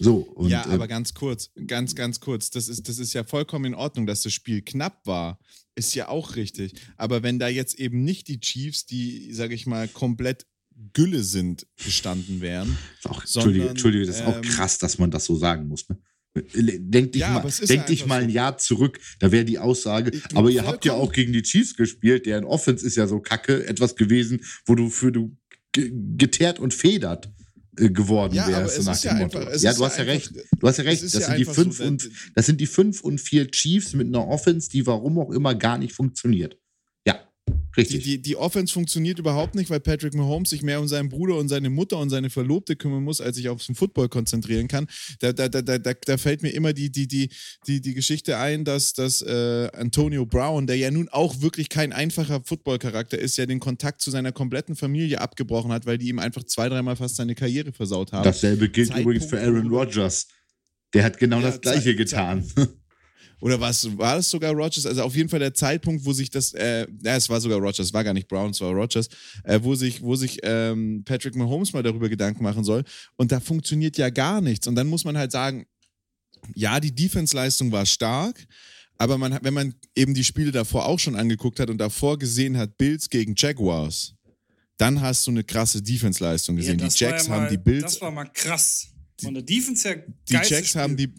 [0.00, 2.50] So, und, ja, aber äh, ganz kurz, ganz, ganz kurz.
[2.50, 5.40] Das ist, das ist ja vollkommen in Ordnung, dass das Spiel knapp war.
[5.74, 6.74] Ist ja auch richtig.
[6.96, 10.46] Aber wenn da jetzt eben nicht die Chiefs, die, sage ich mal, komplett
[10.92, 12.78] Gülle sind, gestanden wären.
[13.04, 15.88] Auch, sondern, Entschuldige, das ist ähm, auch krass, dass man das so sagen muss.
[15.88, 15.98] Ne?
[16.54, 20.50] Denk dich, ja, mal, denk dich mal ein Jahr zurück, da wäre die Aussage, aber
[20.50, 23.96] ihr habt ja auch gegen die Chiefs gespielt, deren Offense ist ja so kacke, etwas
[23.96, 25.36] gewesen, wo du für du
[25.72, 27.30] geteert und federt
[27.78, 28.84] äh, geworden ja, wärst.
[28.84, 29.38] nach dem ja, Motto.
[29.38, 30.32] Einfach, ja, du hast ja, recht.
[30.58, 31.02] Du hast ja recht.
[31.02, 34.26] Das, sind die fünf so, und, das sind die fünf und vier Chiefs mit einer
[34.26, 36.58] Offense, die warum auch immer gar nicht funktioniert.
[37.76, 38.02] Richtig.
[38.02, 41.36] Die, die, die, Offense funktioniert überhaupt nicht, weil Patrick Mahomes sich mehr um seinen Bruder
[41.36, 44.86] und seine Mutter und seine Verlobte kümmern muss, als sich aufs Football konzentrieren kann.
[45.20, 47.28] Da, da, da, da, da fällt mir immer die, die, die,
[47.66, 51.92] die, die Geschichte ein, dass, dass äh, Antonio Brown, der ja nun auch wirklich kein
[51.92, 56.18] einfacher Football-Charakter ist, ja den Kontakt zu seiner kompletten Familie abgebrochen hat, weil die ihm
[56.18, 58.24] einfach zwei, dreimal fast seine Karriere versaut haben.
[58.24, 60.28] Dasselbe gilt Zeitpunkt, übrigens für Aaron Rodgers.
[60.94, 62.44] Der hat genau ja, das Gleiche getan.
[63.40, 64.84] Oder was, war es sogar Rogers?
[64.84, 67.78] Also auf jeden Fall der Zeitpunkt, wo sich das, äh, ja, es war sogar Rogers,
[67.78, 69.08] es war gar nicht Brown, es war Rogers,
[69.44, 72.82] äh, wo sich, wo sich ähm, Patrick Mahomes mal darüber Gedanken machen soll.
[73.16, 74.66] Und da funktioniert ja gar nichts.
[74.66, 75.66] Und dann muss man halt sagen,
[76.54, 78.44] ja, die Defense-Leistung war stark,
[78.96, 82.56] aber man, wenn man eben die Spiele davor auch schon angeguckt hat und davor gesehen
[82.56, 84.14] hat, Bills gegen Jaguars,
[84.76, 86.78] dann hast du eine krasse Defense-Leistung gesehen.
[86.78, 87.82] Ja, die Jacks ja haben die Bills.
[87.82, 88.88] Das war mal krass.
[89.20, 91.12] Von der Defense her Die Jacks haben die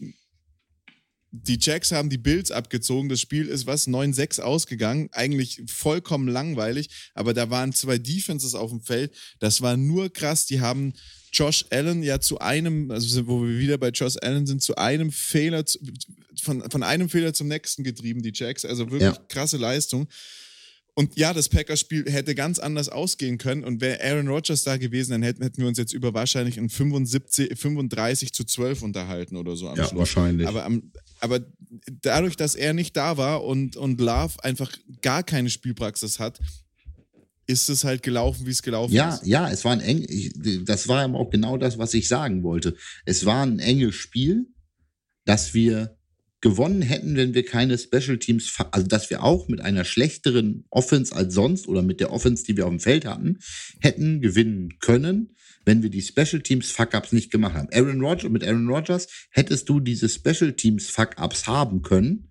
[1.31, 3.09] die Jacks haben die Bills abgezogen.
[3.09, 5.09] Das Spiel ist was 9-6 ausgegangen.
[5.11, 9.15] Eigentlich vollkommen langweilig, aber da waren zwei Defenses auf dem Feld.
[9.39, 10.45] Das war nur krass.
[10.47, 10.93] Die haben
[11.31, 15.11] Josh Allen ja zu einem, also wo wir wieder bei Josh Allen sind, zu einem
[15.11, 15.63] Fehler,
[16.41, 18.65] von, von einem Fehler zum nächsten getrieben, die Jacks.
[18.65, 19.23] Also wirklich ja.
[19.27, 20.07] krasse Leistung.
[20.95, 23.63] Und ja, das Packers-Spiel hätte ganz anders ausgehen können.
[23.63, 26.69] Und wäre Aaron Rodgers da gewesen, dann hätten, hätten wir uns jetzt über wahrscheinlich ein
[26.69, 29.99] 75, 35 zu 12 unterhalten oder so am ja, Schluss.
[29.99, 30.47] wahrscheinlich.
[30.47, 31.41] Aber, am, aber
[32.01, 36.39] dadurch, dass er nicht da war und, und Love einfach gar keine Spielpraxis hat,
[37.47, 39.25] ist es halt gelaufen, wie es gelaufen ja, ist.
[39.25, 40.05] Ja, es war ein eng,
[40.65, 42.75] das war auch genau das, was ich sagen wollte.
[43.05, 44.47] Es war ein enges Spiel,
[45.25, 45.97] dass wir
[46.41, 51.13] gewonnen hätten, wenn wir keine Special Teams, also dass wir auch mit einer schlechteren Offense
[51.15, 53.39] als sonst oder mit der Offense, die wir auf dem Feld hatten,
[53.81, 55.35] hätten gewinnen können,
[55.69, 57.69] wenn wir die Special Teams Fuck-Ups nicht gemacht haben.
[57.71, 62.25] Aaron Rodgers, mit Aaron Rodgers hättest du diese Special Teams Fuck-Ups haben können,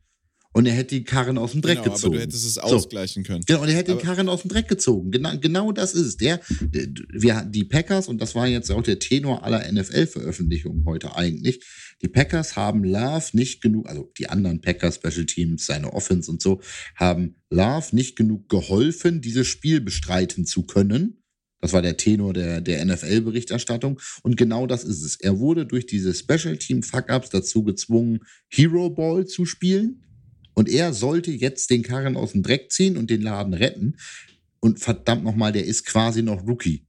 [0.55, 2.15] und er hätte die Karren aus dem Dreck genau, gezogen.
[2.15, 3.45] Aber du hättest es ausgleichen können.
[3.47, 5.13] Genau, und er hätte aber den Karren aus dem Dreck gezogen.
[5.13, 6.17] Genau, genau das ist es.
[6.17, 11.65] Der, wir, die Packers, und das war jetzt auch der Tenor aller NFL-Veröffentlichungen heute eigentlich,
[12.03, 16.43] die Packers haben Love nicht genug, also die anderen Packers, Special Teams, seine Offense und
[16.43, 16.61] so,
[16.97, 21.23] haben Love nicht genug geholfen, dieses Spiel bestreiten zu können.
[21.61, 24.01] Das war der Tenor der, der NFL-Berichterstattung.
[24.23, 25.17] Und genau das ist es.
[25.17, 30.05] Er wurde durch diese Special Team Fuck-Ups dazu gezwungen, Hero Ball zu spielen
[30.59, 33.97] und er sollte jetzt den Karren aus dem Dreck ziehen und den Laden retten.
[34.59, 36.85] Und verdammt nochmal, der ist quasi noch Rookie.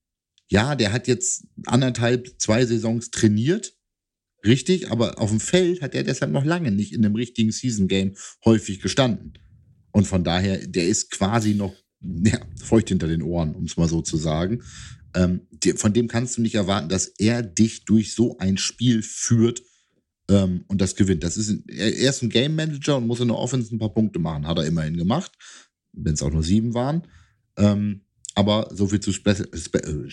[0.49, 3.75] Ja, der hat jetzt anderthalb, zwei Saisons trainiert.
[4.43, 7.87] Richtig, aber auf dem Feld hat er deshalb noch lange nicht in einem richtigen Season
[7.87, 9.33] Game häufig gestanden.
[9.91, 13.89] Und von daher, der ist quasi noch ja, feucht hinter den Ohren, um es mal
[13.89, 14.63] so zu sagen.
[15.15, 15.41] Ähm,
[15.75, 19.63] von dem kannst du nicht erwarten, dass er dich durch so ein Spiel führt
[20.29, 21.23] ähm, und das gewinnt.
[21.23, 24.19] Das ist, er ist ein Game Manager und muss in der Offense ein paar Punkte
[24.19, 24.47] machen.
[24.47, 25.31] Hat er immerhin gemacht,
[25.93, 27.07] wenn es auch nur sieben waren.
[27.57, 28.01] Ähm,
[28.35, 30.09] aber so viel zu Spe Spe äh,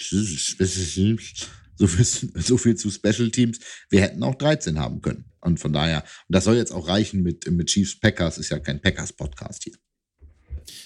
[1.79, 2.07] so viel,
[2.43, 3.59] so viel zu Special Teams.
[3.91, 5.27] Wir hätten auch 13 haben können.
[5.41, 8.59] Und von daher, und das soll jetzt auch reichen mit, mit Chiefs Packers, ist ja
[8.59, 9.75] kein Packers-Podcast hier.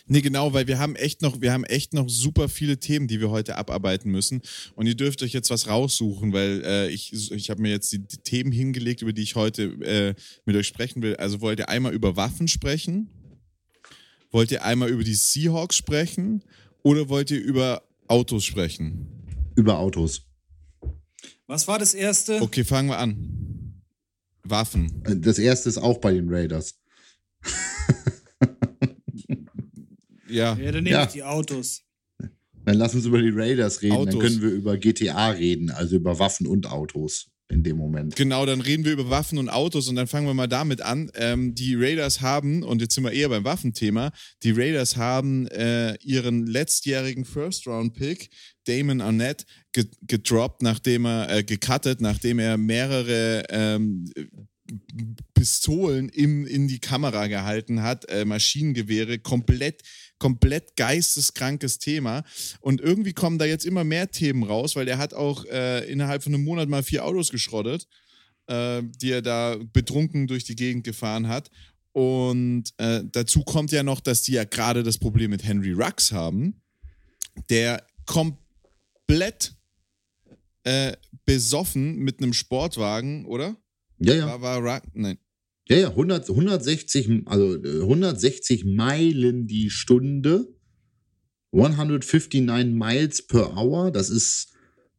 [0.06, 3.20] Nee, genau, weil wir haben echt noch, wir haben echt noch super viele Themen, die
[3.20, 4.42] wir heute abarbeiten müssen.
[4.74, 7.98] Und ihr dürft euch jetzt was raussuchen, weil äh, ich, ich habe mir jetzt die,
[7.98, 10.14] die, Themen hingelegt, über die ich heute äh,
[10.44, 11.16] mit euch sprechen will.
[11.16, 13.08] Also wollt ihr einmal über Waffen sprechen?
[14.30, 16.44] Wollt ihr einmal über die Seahawks sprechen?
[16.82, 19.08] Oder wollt ihr über Autos sprechen?
[19.56, 20.22] Über Autos.
[21.46, 22.40] Was war das erste?
[22.40, 23.82] Okay, fangen wir an.
[24.44, 25.02] Waffen.
[25.20, 26.78] Das erste ist auch bei den Raiders.
[30.30, 30.56] Ja.
[30.56, 31.04] Ja, dann nehme ja.
[31.04, 31.82] ich die Autos.
[32.64, 33.94] Dann lass uns über die Raiders reden.
[33.94, 34.14] Autos.
[34.14, 38.16] Dann können wir über GTA reden, also über Waffen und Autos in dem Moment.
[38.16, 41.10] Genau, dann reden wir über Waffen und Autos und dann fangen wir mal damit an.
[41.14, 44.12] Ähm, die Raiders haben, und jetzt sind wir eher beim Waffenthema,
[44.42, 48.30] die Raiders haben äh, ihren letztjährigen First-Round-Pick,
[48.66, 54.10] Damon Arnett, gedroppt, nachdem er, äh, gecuttet, nachdem er mehrere ähm,
[55.34, 59.82] Pistolen im, in die Kamera gehalten hat, äh, Maschinengewehre, komplett
[60.20, 62.22] komplett geisteskrankes Thema.
[62.60, 66.22] Und irgendwie kommen da jetzt immer mehr Themen raus, weil der hat auch äh, innerhalb
[66.22, 67.88] von einem Monat mal vier Autos geschrottet,
[68.46, 71.50] äh, die er da betrunken durch die Gegend gefahren hat.
[71.92, 76.12] Und äh, dazu kommt ja noch, dass die ja gerade das Problem mit Henry Rux
[76.12, 76.62] haben,
[77.48, 79.54] der komplett
[80.62, 80.92] äh,
[81.24, 83.56] besoffen mit einem Sportwagen, oder?
[83.98, 84.26] Ja, ja.
[84.26, 85.18] War, war Rux, nein.
[85.70, 90.48] Ja, ja, 100, 160, also 160 äh, Meilen die Stunde.
[91.52, 93.92] 159 Miles per Hour.
[93.92, 94.48] Das ist,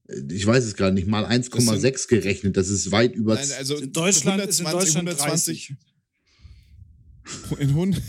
[0.07, 2.55] äh, ich weiß es gerade nicht, mal 1,6 gerechnet.
[2.55, 3.35] Das ist weit über.
[3.35, 5.75] Nein, also in Deutschland 120, ist in Deutschland 120.
[7.59, 8.01] In 100.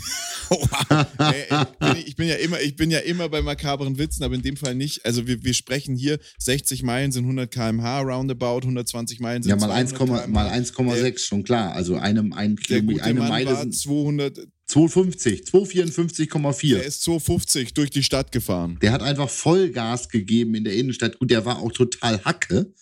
[2.06, 4.74] ich, bin ja immer, ich bin ja immer bei makabren Witzen, aber in dem Fall
[4.74, 5.04] nicht.
[5.04, 9.56] Also wir, wir sprechen hier, 60 Meilen sind 100 km/h, roundabout, 120 Meilen sind Ja,
[9.56, 11.72] mal 1,6, schon klar.
[11.72, 14.48] Also einem, ein Kilometer, eine Meile sind 200.
[14.66, 16.74] 250, 254,4.
[16.74, 18.78] Der ist 250 durch die Stadt gefahren.
[18.80, 21.18] Der hat einfach Vollgas gegeben in der Innenstadt.
[21.18, 22.72] Gut, der war auch total Hacke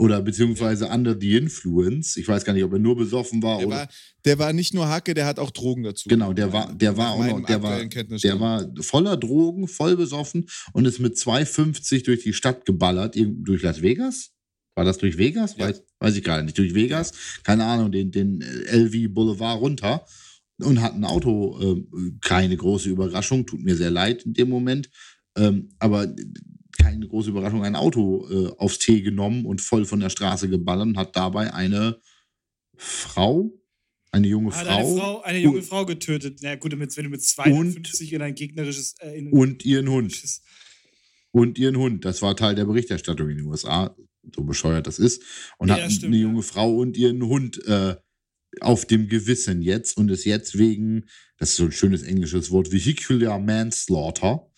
[0.00, 2.16] oder beziehungsweise under the influence.
[2.16, 3.76] Ich weiß gar nicht, ob er nur besoffen war der oder.
[3.76, 3.88] War,
[4.24, 6.08] der war nicht nur Hacke, der hat auch Drogen dazu.
[6.08, 10.46] Genau, der war, der war auch noch, der war, der war voller Drogen, voll besoffen
[10.72, 14.30] und ist mit 2,50 durch die Stadt geballert, durch Las Vegas.
[14.74, 15.56] War das durch Vegas?
[15.58, 15.68] Ja.
[15.68, 16.56] Weiß, weiß ich gerade nicht.
[16.56, 20.06] Durch Vegas, keine Ahnung, den, den LV Boulevard runter
[20.62, 21.60] und hat ein Auto.
[21.60, 24.88] Äh, keine große Überraschung, tut mir sehr leid in dem Moment.
[25.36, 26.06] Ähm, aber
[26.80, 30.88] keine große Überraschung, ein Auto äh, aufs Tee genommen und voll von der Straße geballert
[30.88, 32.00] und hat dabei eine
[32.76, 33.50] Frau,
[34.10, 36.40] eine junge Frau, eine Frau, eine junge Frau getötet.
[36.42, 40.20] Na gut, wenn du mit 52 und, in ein gegnerisches äh, in und ihren Hund
[41.32, 42.04] und ihren Hund.
[42.04, 43.94] Das war Teil der Berichterstattung in den USA.
[44.34, 45.22] so bescheuert das ist.
[45.58, 47.96] Und ja, hat stimmt, eine junge Frau und ihren Hund äh,
[48.60, 52.72] auf dem Gewissen jetzt und ist jetzt wegen, das ist so ein schönes englisches Wort,
[52.72, 54.49] Vehicular Manslaughter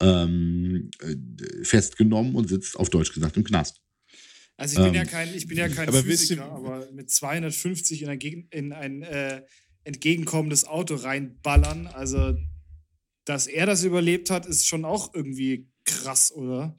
[0.00, 3.80] ähm, äh, festgenommen und sitzt auf Deutsch gesagt im Knast.
[4.56, 8.02] Also ich bin ähm, ja kein, ich bin ja kein aber Physiker, aber mit 250
[8.02, 9.42] in ein, in ein äh,
[9.84, 12.36] entgegenkommendes Auto reinballern, also
[13.24, 16.78] dass er das überlebt hat, ist schon auch irgendwie krass, oder?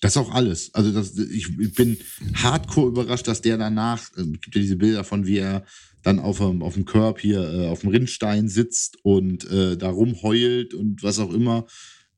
[0.00, 0.74] Das ist auch alles.
[0.74, 1.98] Also das, ich, ich bin
[2.34, 5.64] hardcore überrascht, dass der danach, äh, gibt ja diese Bilder von, wie er
[6.02, 9.90] dann auf dem, auf dem Körb hier äh, auf dem Rindstein sitzt und äh, da
[9.90, 11.66] rumheult und was auch immer.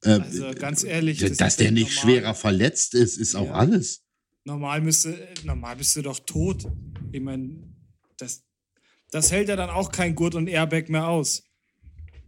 [0.02, 1.18] Äh, also ganz ehrlich.
[1.18, 2.16] dass das der nicht normal.
[2.16, 3.54] schwerer verletzt ist, ist auch ja.
[3.54, 4.02] alles.
[4.44, 6.66] Normal müsste, normal bist du doch tot.
[7.12, 7.62] Ich meine,
[8.16, 8.42] das,
[9.10, 11.44] das hält ja dann auch kein Gurt und Airbag mehr aus.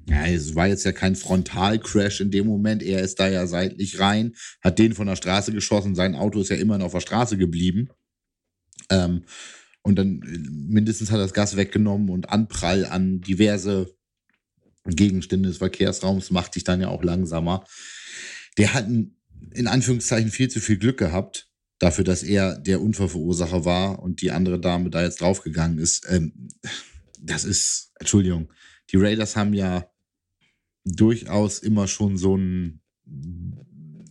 [0.08, 2.82] Ja, es war jetzt ja kein Frontalcrash in dem Moment.
[2.82, 5.94] Er ist da ja seitlich rein, hat den von der Straße geschossen.
[5.94, 7.88] Sein Auto ist ja immerhin auf der Straße geblieben.
[8.90, 9.24] Ähm,
[9.82, 13.93] und dann äh, mindestens hat er das Gas weggenommen und Anprall an diverse
[14.85, 17.64] Gegenstände des Verkehrsraums macht dich dann ja auch langsamer.
[18.59, 24.01] Der hat in Anführungszeichen viel zu viel Glück gehabt, dafür, dass er der Unfallverursacher war
[24.01, 26.07] und die andere Dame da jetzt draufgegangen ist.
[26.09, 26.49] Ähm,
[27.20, 28.53] das ist, Entschuldigung,
[28.90, 29.90] die Raiders haben ja
[30.85, 32.81] durchaus immer schon so einen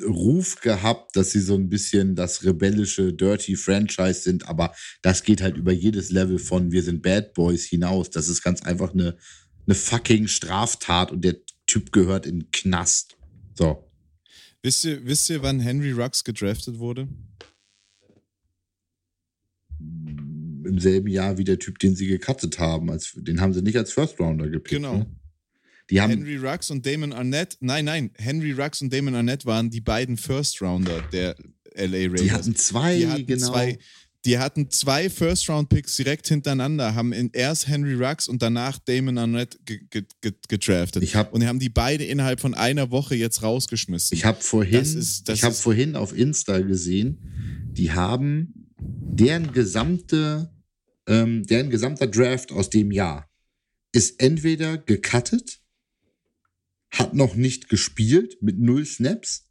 [0.03, 5.41] Ruf gehabt, dass sie so ein bisschen das rebellische Dirty Franchise sind, aber das geht
[5.41, 8.09] halt über jedes Level von wir sind Bad Boys hinaus.
[8.09, 9.17] Das ist ganz einfach eine,
[9.65, 13.17] eine fucking Straftat und der Typ gehört in den Knast.
[13.55, 13.89] So.
[14.61, 17.07] Wisst ihr, wisst ihr, wann Henry Rux gedraftet wurde?
[19.79, 22.89] Im selben Jahr wie der Typ, den sie gecuttet haben.
[22.89, 24.81] Als, den haben sie nicht als First Rounder gepickt.
[24.81, 24.97] Genau.
[24.99, 25.15] Ne?
[25.89, 29.69] Die haben Henry Rux und Damon Arnett, nein, nein, Henry Rux und Damon Arnett waren
[29.69, 31.35] die beiden First Rounder der
[31.75, 32.21] LA Raiders.
[32.21, 33.47] Die hatten zwei, die hatten genau.
[33.51, 33.77] Zwei,
[34.25, 39.59] die hatten zwei First-Round-Picks direkt hintereinander, haben erst Henry Rux und danach Damon Arnett
[40.47, 41.03] gedraftet.
[41.03, 44.15] Ich hab, und die haben die beide innerhalb von einer Woche jetzt rausgeschmissen.
[44.15, 47.19] Ich habe vorhin, hab vorhin auf Insta gesehen,
[47.71, 50.51] die haben deren gesamte,
[51.07, 53.29] ähm, deren gesamter Draft aus dem Jahr
[53.91, 55.59] ist entweder gecuttet
[56.93, 59.49] hat noch nicht gespielt mit null Snaps.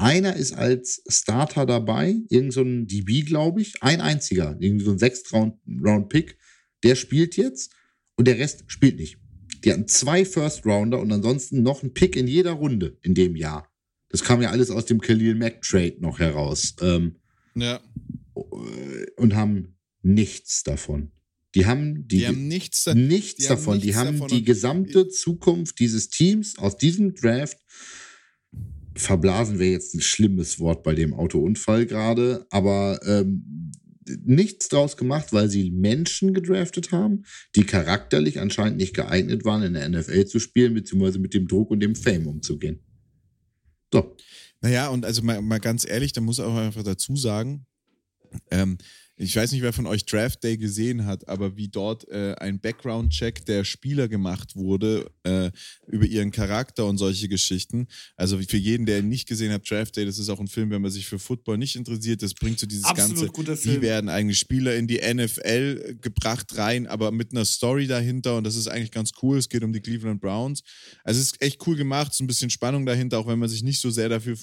[0.00, 4.92] Einer ist als Starter dabei, irgend so ein DB, glaube ich, ein einziger, irgendwie so
[4.92, 6.38] ein Sechst-Round-Pick,
[6.82, 7.72] der spielt jetzt
[8.16, 9.18] und der Rest spielt nicht.
[9.62, 13.70] Die hatten zwei First-Rounder und ansonsten noch ein Pick in jeder Runde in dem Jahr.
[14.08, 16.74] Das kam ja alles aus dem Khalil Mack-Trade noch heraus.
[16.80, 17.16] Ähm,
[17.54, 17.78] ja.
[18.32, 21.12] Und haben nichts davon.
[21.54, 23.74] Die haben, die, die haben nichts, nichts die davon.
[23.74, 27.58] Haben nichts die haben davon die gesamte Zukunft dieses Teams aus diesem Draft
[28.94, 33.72] verblasen wäre jetzt ein schlimmes Wort bei dem Autounfall gerade, aber ähm,
[34.24, 37.24] nichts draus gemacht, weil sie Menschen gedraftet haben,
[37.54, 41.70] die charakterlich anscheinend nicht geeignet waren, in der NFL zu spielen, beziehungsweise mit dem Druck
[41.70, 42.80] und dem Fame umzugehen.
[43.92, 44.16] So.
[44.60, 47.66] Naja, und also mal, mal ganz ehrlich, da muss auch einfach dazu sagen,
[48.50, 48.78] ähm,
[49.22, 52.58] ich weiß nicht, wer von euch Draft Day gesehen hat, aber wie dort äh, ein
[52.58, 55.50] Background-Check der Spieler gemacht wurde äh,
[55.88, 57.86] über ihren Charakter und solche Geschichten.
[58.16, 60.70] Also für jeden, der ihn nicht gesehen hat, Draft Day, das ist auch ein Film,
[60.70, 64.08] wenn man sich für Football nicht interessiert, das bringt so dieses Absolut ganze, wie werden
[64.08, 68.68] eigentlich Spieler in die NFL gebracht rein, aber mit einer Story dahinter und das ist
[68.68, 69.36] eigentlich ganz cool.
[69.36, 70.62] Es geht um die Cleveland Browns.
[71.04, 73.62] Also es ist echt cool gemacht, so ein bisschen Spannung dahinter, auch wenn man sich
[73.62, 74.34] nicht so sehr dafür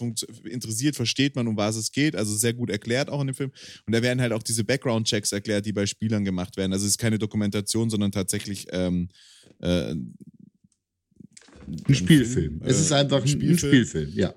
[0.43, 2.15] interessiert, versteht man, um was es geht.
[2.15, 3.51] Also sehr gut erklärt auch in dem Film.
[3.87, 6.73] Und da werden halt auch diese Background-Checks erklärt, die bei Spielern gemacht werden.
[6.73, 9.09] Also es ist keine Dokumentation, sondern tatsächlich ähm,
[9.59, 12.61] äh, ein Spielfilm.
[12.61, 13.73] Äh, es ist einfach ein Spielfilm.
[13.73, 14.35] ein Spielfilm, ja.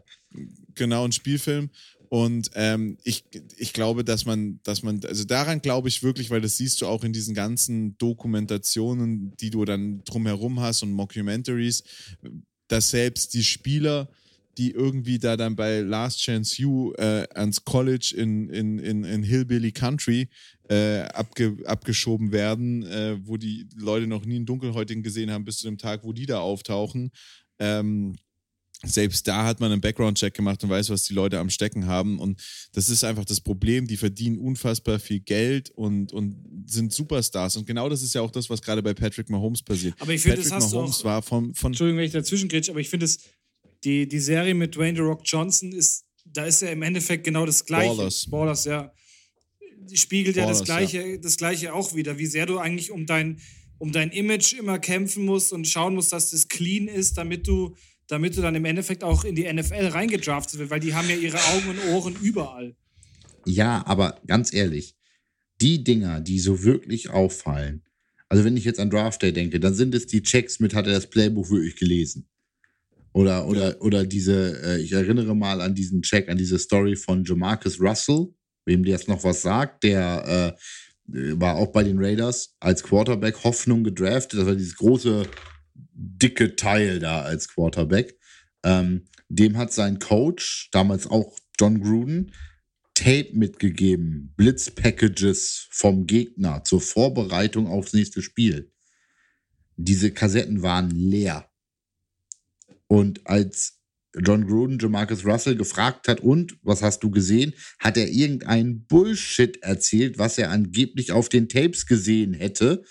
[0.75, 1.71] Genau, ein Spielfilm.
[2.09, 3.25] Und ähm, ich,
[3.57, 6.87] ich glaube, dass man, dass man, also daran glaube ich wirklich, weil das siehst du
[6.87, 11.85] auch in diesen ganzen Dokumentationen, die du dann drumherum hast und Mockumentaries,
[12.66, 14.09] dass selbst die Spieler
[14.61, 19.23] die irgendwie da dann bei Last Chance You äh, ans College in, in, in, in
[19.23, 20.28] Hillbilly Country
[20.68, 25.59] äh, abge, abgeschoben werden, äh, wo die Leute noch nie einen Dunkelhäutigen gesehen haben, bis
[25.59, 27.11] zu dem Tag, wo die da auftauchen.
[27.59, 28.16] Ähm,
[28.82, 32.18] selbst da hat man einen Background-Check gemacht und weiß, was die Leute am Stecken haben.
[32.18, 32.39] Und
[32.72, 33.87] das ist einfach das Problem.
[33.87, 37.57] Die verdienen unfassbar viel Geld und, und sind Superstars.
[37.57, 39.95] Und genau das ist ja auch das, was gerade bei Patrick Mahomes passiert.
[39.99, 41.72] Aber ich finde, das hast Mahomes du auch, war von, von.
[41.72, 43.18] Entschuldigung, wenn ich dazwischen grätsche, aber ich finde es
[43.85, 47.47] die, die Serie mit Dwayne The Rock Johnson ist, da ist ja im Endeffekt genau
[47.47, 47.97] das Gleiche.
[47.97, 48.26] Ballers.
[48.31, 48.93] Ballers, ja.
[49.93, 51.16] Spiegelt Ballers, ja das Gleiche, ja.
[51.16, 53.41] das Gleiche auch wieder, wie sehr du eigentlich um dein,
[53.78, 57.74] um dein Image immer kämpfen musst und schauen musst, dass das clean ist, damit du,
[58.07, 61.16] damit du dann im Endeffekt auch in die NFL reingedraftet wirst, weil die haben ja
[61.16, 62.76] ihre Augen und Ohren überall.
[63.47, 64.95] Ja, aber ganz ehrlich,
[65.61, 67.83] die Dinger, die so wirklich auffallen,
[68.28, 70.87] also wenn ich jetzt an Draft Day denke, dann sind es die Checks mit, hat
[70.87, 72.28] er das Playbuch wirklich gelesen?
[73.13, 77.25] Oder, oder, oder diese, äh, ich erinnere mal an diesen Check, an diese Story von
[77.25, 78.29] Jamarcus Russell,
[78.67, 83.43] wem der jetzt noch was sagt, der äh, war auch bei den Raiders als Quarterback
[83.43, 84.41] Hoffnung gedraftet.
[84.41, 85.27] Das war dieses große,
[85.93, 88.17] dicke Teil da als Quarterback.
[88.65, 92.33] Ähm, dem hat sein Coach, damals auch John Gruden,
[92.95, 98.73] Tape mitgegeben, Blitzpackages vom Gegner zur Vorbereitung aufs nächste Spiel.
[99.77, 101.49] Diese Kassetten waren leer.
[102.91, 103.78] Und als
[104.20, 109.62] John Gruden Jamarcus Russell gefragt hat, und was hast du gesehen, hat er irgendeinen Bullshit
[109.62, 112.82] erzählt, was er angeblich auf den Tapes gesehen hätte.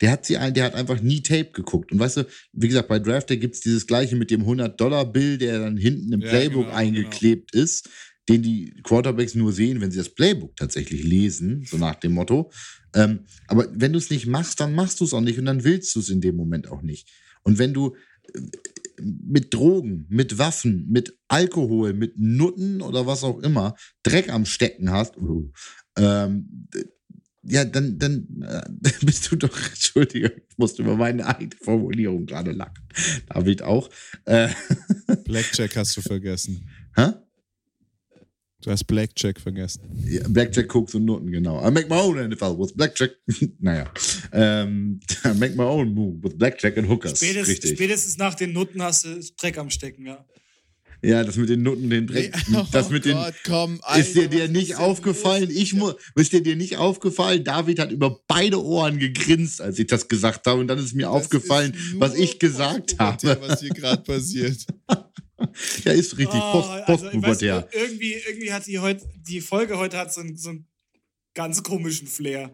[0.00, 1.90] Der hat, sie, der hat einfach nie Tape geguckt.
[1.90, 5.58] Und weißt du, wie gesagt, bei Draft gibt es dieses gleiche mit dem 100-Dollar-Bill, der
[5.58, 7.64] dann hinten im ja, Playbook genau, eingeklebt genau.
[7.64, 7.88] ist
[8.28, 12.50] den die Quarterbacks nur sehen, wenn sie das Playbook tatsächlich lesen, so nach dem Motto.
[12.94, 15.62] Ähm, aber wenn du es nicht machst, dann machst du es auch nicht und dann
[15.62, 17.10] willst du es in dem Moment auch nicht.
[17.42, 17.94] Und wenn du
[19.00, 24.90] mit Drogen, mit Waffen, mit Alkohol, mit Nutten oder was auch immer Dreck am Stecken
[24.90, 25.50] hast, uh,
[25.96, 26.68] ähm,
[27.46, 32.52] ja, dann, dann äh, bist du doch, Entschuldige, ich musste über meine eigene Formulierung gerade
[32.52, 32.86] lachen.
[33.28, 33.90] David auch.
[34.24, 34.48] Äh,
[35.24, 36.68] Blackjack hast du vergessen.
[36.96, 37.12] Hä?
[38.64, 39.82] Du hast Blackjack vergessen.
[40.06, 41.60] Ja, Blackjack, Koks und Noten, genau.
[41.60, 43.10] I make my own NFL with Blackjack.
[43.58, 43.92] naja.
[44.32, 47.18] Ähm, I make my own move with Blackjack and Hookers.
[47.18, 47.70] Spätestens, Richtig.
[47.72, 50.24] spätestens nach den Noten hast du Dreck am Stecken, ja.
[51.02, 52.34] Ja, das mit den Noten, den Dreck.
[52.54, 53.18] Oh das mit den.
[53.18, 55.50] Gott, komm, Alter, ist dir dir nicht aufgefallen?
[55.50, 55.96] Ich muss.
[56.14, 57.44] Ist dir dir nicht aufgefallen?
[57.44, 60.60] David hat über beide Ohren gegrinst, als ich das gesagt habe.
[60.60, 63.36] Und dann ist mir das aufgefallen, ist was ich gesagt habe.
[63.42, 64.64] Was hier gerade passiert.
[65.84, 66.40] Ja, ist richtig.
[66.40, 67.56] Oh, Post, Postpubertär.
[67.56, 70.66] Also, irgendwie, irgendwie hat die, heut, die Folge heute hat so einen, so einen
[71.34, 72.52] ganz komischen Flair.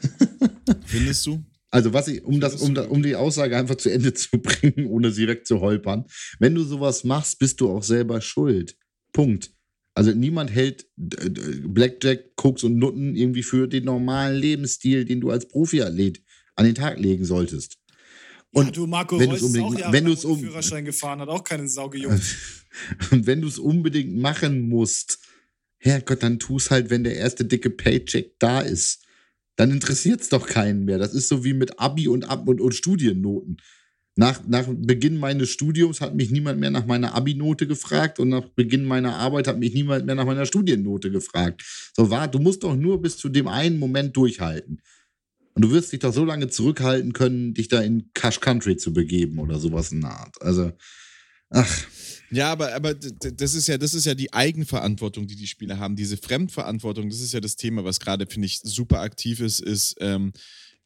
[0.86, 1.44] Findest du?
[1.70, 5.10] Also, was ich, um das, um, um die Aussage einfach zu Ende zu bringen, ohne
[5.10, 6.04] sie wegzuholpern,
[6.38, 8.76] wenn du sowas machst, bist du auch selber schuld.
[9.12, 9.52] Punkt.
[9.94, 15.46] Also niemand hält Blackjack, Koks und Nutten irgendwie für den normalen Lebensstil, den du als
[15.48, 16.22] Profiathlet
[16.54, 17.78] an den Tag legen solltest.
[18.52, 21.42] Und ja, du, Marco wenn Reus ist auch wenn du um Führerschein gefahren, hat auch
[21.42, 22.36] keine Sau gejuckt.
[23.10, 25.18] Und wenn du es unbedingt machen musst,
[25.78, 29.04] Herrgott, dann tu es halt, wenn der erste dicke Paycheck da ist.
[29.56, 30.98] Dann interessiert es doch keinen mehr.
[30.98, 33.58] Das ist so wie mit Abi und Ab- und, und Studiennoten.
[34.14, 38.46] Nach, nach Beginn meines Studiums hat mich niemand mehr nach meiner Abi-Note gefragt und nach
[38.50, 41.62] Beginn meiner Arbeit hat mich niemand mehr nach meiner Studiennote gefragt.
[41.96, 44.82] So war, du musst doch nur bis zu dem einen Moment durchhalten.
[45.54, 48.92] Und du wirst dich doch so lange zurückhalten können, dich da in Cash Country zu
[48.92, 50.40] begeben oder sowas in der Art.
[50.40, 50.72] Also,
[51.50, 51.86] ach.
[52.30, 55.96] Ja, aber, aber das ist ja, das ist ja die Eigenverantwortung, die die Spieler haben.
[55.96, 59.96] Diese Fremdverantwortung, das ist ja das Thema, was gerade, finde ich, super aktiv ist, ist,
[60.00, 60.32] ähm,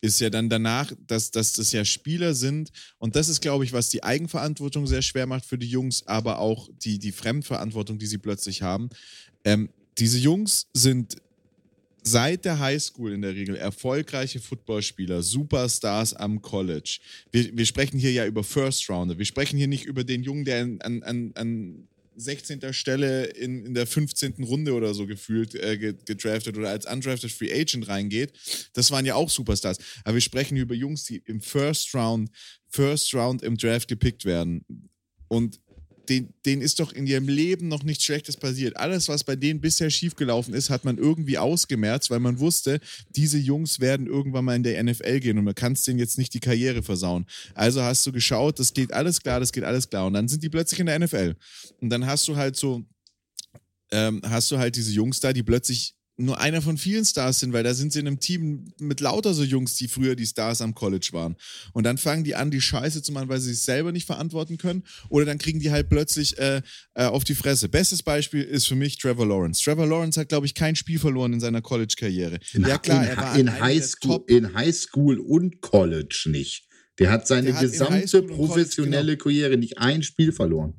[0.00, 2.70] ist ja dann danach, dass, dass das ja Spieler sind.
[2.98, 6.40] Und das ist, glaube ich, was die Eigenverantwortung sehr schwer macht für die Jungs, aber
[6.40, 8.88] auch die, die Fremdverantwortung, die sie plötzlich haben.
[9.44, 11.16] Ähm, diese Jungs sind
[12.06, 17.00] seit der Highschool in der Regel erfolgreiche Footballspieler, Superstars am College.
[17.32, 19.18] Wir, wir sprechen hier ja über First Rounder.
[19.18, 22.72] Wir sprechen hier nicht über den Jungen, der an, an, an 16.
[22.72, 24.44] Stelle in, in der 15.
[24.44, 28.32] Runde oder so gefühlt äh, gedraftet oder als undrafted Free Agent reingeht.
[28.72, 29.78] Das waren ja auch Superstars.
[30.04, 32.30] Aber wir sprechen über Jungs, die im First Round,
[32.68, 34.64] First Round im Draft gepickt werden.
[35.28, 35.60] Und
[36.08, 38.76] den, denen ist doch in ihrem Leben noch nichts Schlechtes passiert.
[38.76, 42.80] Alles, was bei denen bisher schiefgelaufen ist, hat man irgendwie ausgemerzt, weil man wusste,
[43.10, 46.18] diese Jungs werden irgendwann mal in der NFL gehen und man kann es denen jetzt
[46.18, 47.26] nicht die Karriere versauen.
[47.54, 50.06] Also hast du geschaut, das geht alles klar, das geht alles klar.
[50.06, 51.34] Und dann sind die plötzlich in der NFL.
[51.80, 52.84] Und dann hast du halt so,
[53.90, 57.52] ähm, hast du halt diese Jungs da, die plötzlich nur einer von vielen Stars sind,
[57.52, 60.62] weil da sind sie in einem Team mit lauter so Jungs, die früher die Stars
[60.62, 61.36] am College waren.
[61.72, 64.56] Und dann fangen die an, die Scheiße zu machen, weil sie sich selber nicht verantworten
[64.56, 64.82] können.
[65.10, 66.62] Oder dann kriegen die halt plötzlich äh,
[66.94, 67.68] äh, auf die Fresse.
[67.68, 69.62] Bestes Beispiel ist für mich Trevor Lawrence.
[69.62, 72.38] Trevor Lawrence hat, glaube ich, kein Spiel verloren in seiner College-Karriere.
[72.52, 76.64] Ja, klar, in, er war in High, School, in High School und College nicht.
[76.98, 79.24] Der hat seine der gesamte hat professionelle College, genau.
[79.24, 80.74] Karriere nicht ein Spiel verloren.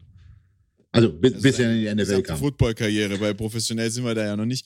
[0.91, 2.39] Also bis, also bis er in die NFL kam.
[2.39, 4.65] Football-Karriere, weil professionell sind wir da ja noch nicht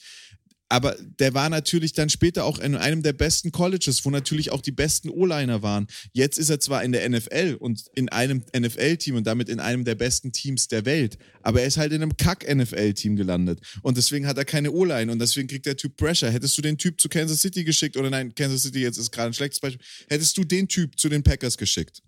[0.72, 4.62] aber der war natürlich dann später auch in einem der besten Colleges, wo natürlich auch
[4.62, 5.86] die besten O-Liner waren.
[6.14, 9.84] Jetzt ist er zwar in der NFL und in einem NFL-Team und damit in einem
[9.84, 13.60] der besten Teams der Welt, aber er ist halt in einem Kack-NFL-Team gelandet.
[13.82, 16.30] Und deswegen hat er keine O-Line und deswegen kriegt der Typ Pressure.
[16.30, 19.26] Hättest du den Typ zu Kansas City geschickt, oder nein, Kansas City jetzt ist gerade
[19.26, 22.02] ein schlechtes Beispiel, hättest du den Typ zu den Packers geschickt,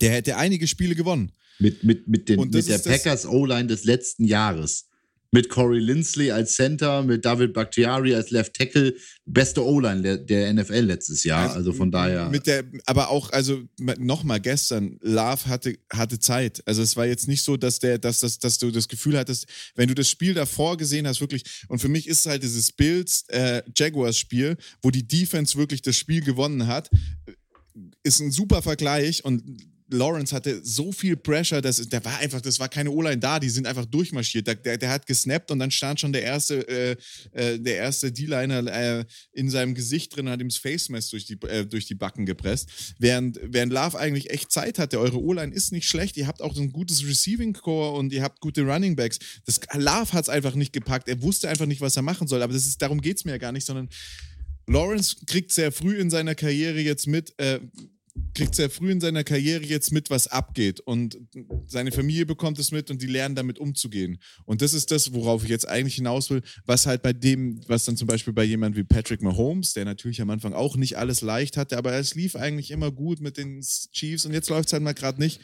[0.00, 1.32] der hätte einige Spiele gewonnen.
[1.58, 4.86] Mit, mit, mit, den, mit der Packers O-Line des letzten Jahres
[5.34, 10.80] mit Corey Lindsley als Center, mit David Bakhtiari als Left Tackle, beste O-Line der NFL
[10.80, 11.44] letztes Jahr.
[11.44, 12.28] Also, also, von daher.
[12.28, 13.62] Mit der, aber auch, also
[13.98, 16.62] nochmal gestern, Love hatte, hatte Zeit.
[16.66, 19.46] Also es war jetzt nicht so, dass der, dass, dass, dass du das Gefühl hattest,
[19.74, 22.70] wenn du das Spiel davor gesehen hast, wirklich, und für mich ist es halt dieses
[22.70, 23.62] Bills äh,
[24.82, 26.90] wo die Defense wirklich das Spiel gewonnen hat,
[28.02, 29.42] ist ein super Vergleich und
[29.92, 33.50] Lawrence hatte so viel Pressure, dass der war einfach, das war keine O-Line da, die
[33.50, 34.46] sind einfach durchmarschiert.
[34.46, 36.96] Der, der, der, hat gesnappt und dann stand schon der erste, äh,
[37.32, 41.10] äh, der erste D-Liner äh, in seinem Gesicht drin und hat ihm das Face Mask
[41.10, 42.94] durch die, äh, durch die Backen gepresst.
[42.98, 44.98] Während, während Love eigentlich echt Zeit hatte.
[44.98, 48.40] Eure O-Line ist nicht schlecht, ihr habt auch ein gutes Receiving Core und ihr habt
[48.40, 49.18] gute Running Backs.
[49.44, 51.08] Das, Love hat es einfach nicht gepackt.
[51.08, 52.42] Er wusste einfach nicht, was er machen soll.
[52.42, 53.88] Aber das ist, darum geht es mir ja gar nicht, sondern
[54.66, 57.60] Lawrence kriegt sehr früh in seiner Karriere jetzt mit, äh,
[58.34, 60.80] kriegt sehr früh in seiner Karriere jetzt mit, was abgeht.
[60.80, 61.18] Und
[61.66, 64.18] seine Familie bekommt es mit und die lernen damit umzugehen.
[64.44, 67.84] Und das ist das, worauf ich jetzt eigentlich hinaus will, was halt bei dem, was
[67.84, 71.20] dann zum Beispiel bei jemand wie Patrick Mahomes, der natürlich am Anfang auch nicht alles
[71.20, 74.72] leicht hatte, aber es lief eigentlich immer gut mit den Chiefs und jetzt läuft es
[74.72, 75.40] halt mal gerade nicht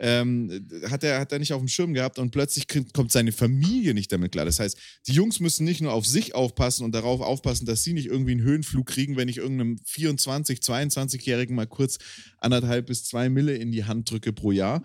[0.00, 3.94] ähm, hat, er, hat er nicht auf dem Schirm gehabt und plötzlich kommt seine Familie
[3.94, 4.44] nicht damit klar.
[4.44, 4.76] Das heißt,
[5.06, 8.32] die Jungs müssen nicht nur auf sich aufpassen und darauf aufpassen, dass sie nicht irgendwie
[8.32, 11.98] einen Höhenflug kriegen, wenn ich irgendeinem 24-, 22-Jährigen mal kurz
[12.38, 14.82] anderthalb bis zwei Mille in die Hand drücke pro Jahr.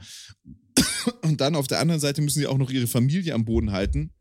[1.21, 4.11] Und dann auf der anderen Seite müssen sie auch noch ihre Familie am Boden halten.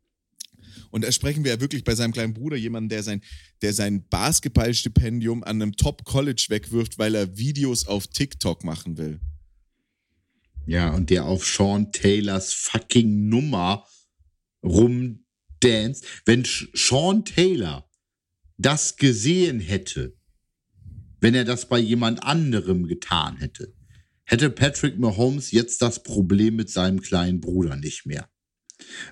[0.90, 3.22] Und da sprechen wir ja wirklich bei seinem kleinen Bruder, jemanden, der sein,
[3.62, 9.20] der sein Basketballstipendium an einem Top-College wegwirft, weil er Videos auf TikTok machen will.
[10.66, 13.86] Ja, und der auf Sean Taylors fucking Nummer
[14.62, 16.04] rumdanzt.
[16.24, 17.88] Wenn Sean Taylor
[18.56, 20.16] das gesehen hätte,
[21.20, 23.74] wenn er das bei jemand anderem getan hätte,
[24.24, 28.30] hätte Patrick Mahomes jetzt das Problem mit seinem kleinen Bruder nicht mehr.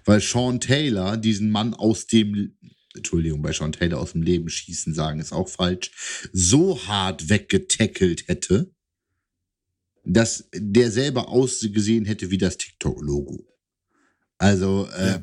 [0.04, 2.56] Weil Sean Taylor diesen Mann aus dem,
[2.94, 5.90] Entschuldigung, bei Sean Taylor aus dem Leben schießen sagen ist auch falsch,
[6.32, 8.72] so hart weggetackelt hätte,
[10.08, 13.46] dass der selber ausgesehen hätte wie das TikTok-Logo.
[14.38, 15.22] Also äh, ja.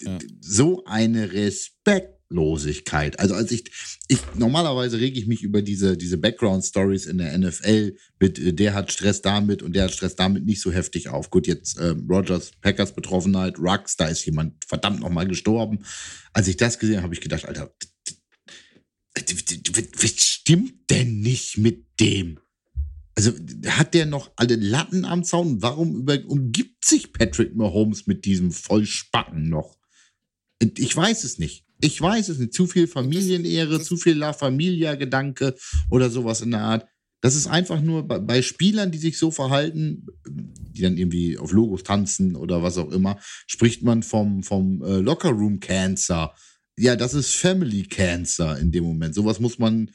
[0.00, 0.18] Ja.
[0.40, 3.18] so eine Respektlosigkeit.
[3.18, 3.64] Also als ich,
[4.08, 8.52] ich normalerweise rege ich mich über diese diese Background Stories in der NFL mit äh,
[8.52, 11.30] der hat Stress damit und der hat Stress damit nicht so heftig auf.
[11.30, 15.80] Gut, jetzt äh, Rogers Packers Betroffenheit, Rux, da ist jemand verdammt nochmal gestorben.
[16.32, 17.74] Als ich das gesehen habe, habe ich gedacht, Alter,
[19.14, 22.38] was stimmt denn nicht mit dem?
[23.14, 23.32] Also
[23.66, 25.60] hat der noch alle Latten am Zaun?
[25.60, 29.78] Warum über, umgibt sich Patrick Mahomes mit diesem Vollspacken noch?
[30.78, 31.66] Ich weiß es nicht.
[31.80, 32.54] Ich weiß es nicht.
[32.54, 35.56] Zu viel Familienehre, zu viel La Familia-Gedanke
[35.90, 36.86] oder sowas in der Art.
[37.20, 41.52] Das ist einfach nur bei, bei, Spielern, die sich so verhalten, die dann irgendwie auf
[41.52, 46.34] Logos tanzen oder was auch immer, spricht man vom, vom äh, Locker-Room Cancer.
[46.78, 49.14] Ja, das ist Family Cancer in dem Moment.
[49.14, 49.90] Sowas muss man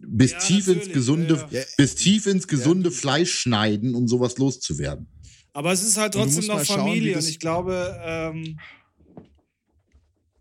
[0.00, 1.64] bis ja, tief ins gesunde, ja, ja.
[1.76, 5.08] bis tief ins gesunde Fleisch schneiden, um sowas loszuwerden.
[5.52, 8.58] Aber es ist halt trotzdem noch Familie schauen, und ich glaube, ähm,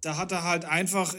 [0.02, 1.16] da hat er halt einfach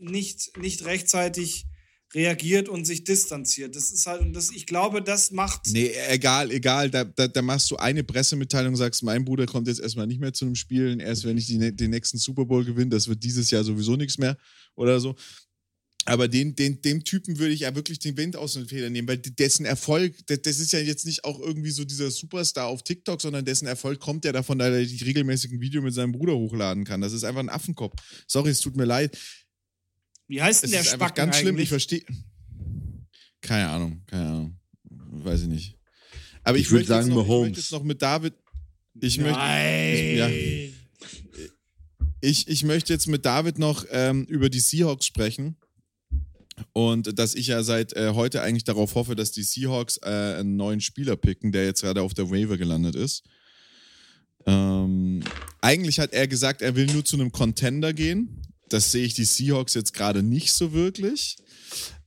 [0.00, 1.66] nicht, nicht rechtzeitig
[2.14, 3.76] reagiert und sich distanziert.
[3.76, 5.66] Das ist halt, und das, ich glaube, das macht.
[5.66, 6.90] Nee, egal, egal.
[6.90, 10.32] Da, da, da machst du eine Pressemitteilung, sagst, mein Bruder kommt jetzt erstmal nicht mehr
[10.32, 13.50] zu einem Spielen, erst wenn ich die, den nächsten Super Bowl gewinne, das wird dieses
[13.50, 14.38] Jahr sowieso nichts mehr
[14.74, 15.16] oder so.
[16.08, 19.06] Aber den, den, dem Typen würde ich ja wirklich den Wind aus den Federn nehmen,
[19.06, 23.20] weil dessen Erfolg, das, ist ja jetzt nicht auch irgendwie so dieser Superstar auf TikTok,
[23.20, 26.84] sondern dessen Erfolg kommt ja davon, dass er die regelmäßigen Video mit seinem Bruder hochladen
[26.84, 27.02] kann.
[27.02, 27.94] Das ist einfach ein Affenkopf.
[28.26, 29.18] Sorry, es tut mir leid.
[30.28, 32.02] Wie heißt denn es der ist Spacken ganz schlimm, ich verstehe.
[33.42, 34.60] Keine Ahnung, keine Ahnung.
[34.84, 35.78] Weiß ich nicht.
[36.42, 37.48] Aber ich, ich würde sagen, noch, Mahomes.
[37.48, 38.34] Ich möchte jetzt noch mit David.
[38.98, 39.38] Ich möchte.
[39.92, 40.28] Ich, ja,
[42.20, 45.56] ich, ich möchte jetzt mit David noch ähm, über die Seahawks sprechen.
[46.72, 50.56] Und dass ich ja seit äh, heute eigentlich darauf hoffe, dass die Seahawks äh, einen
[50.56, 53.24] neuen Spieler picken, der jetzt gerade auf der Waiver gelandet ist.
[54.46, 55.22] Ähm,
[55.60, 58.42] eigentlich hat er gesagt, er will nur zu einem Contender gehen.
[58.68, 61.36] Das sehe ich die Seahawks jetzt gerade nicht so wirklich.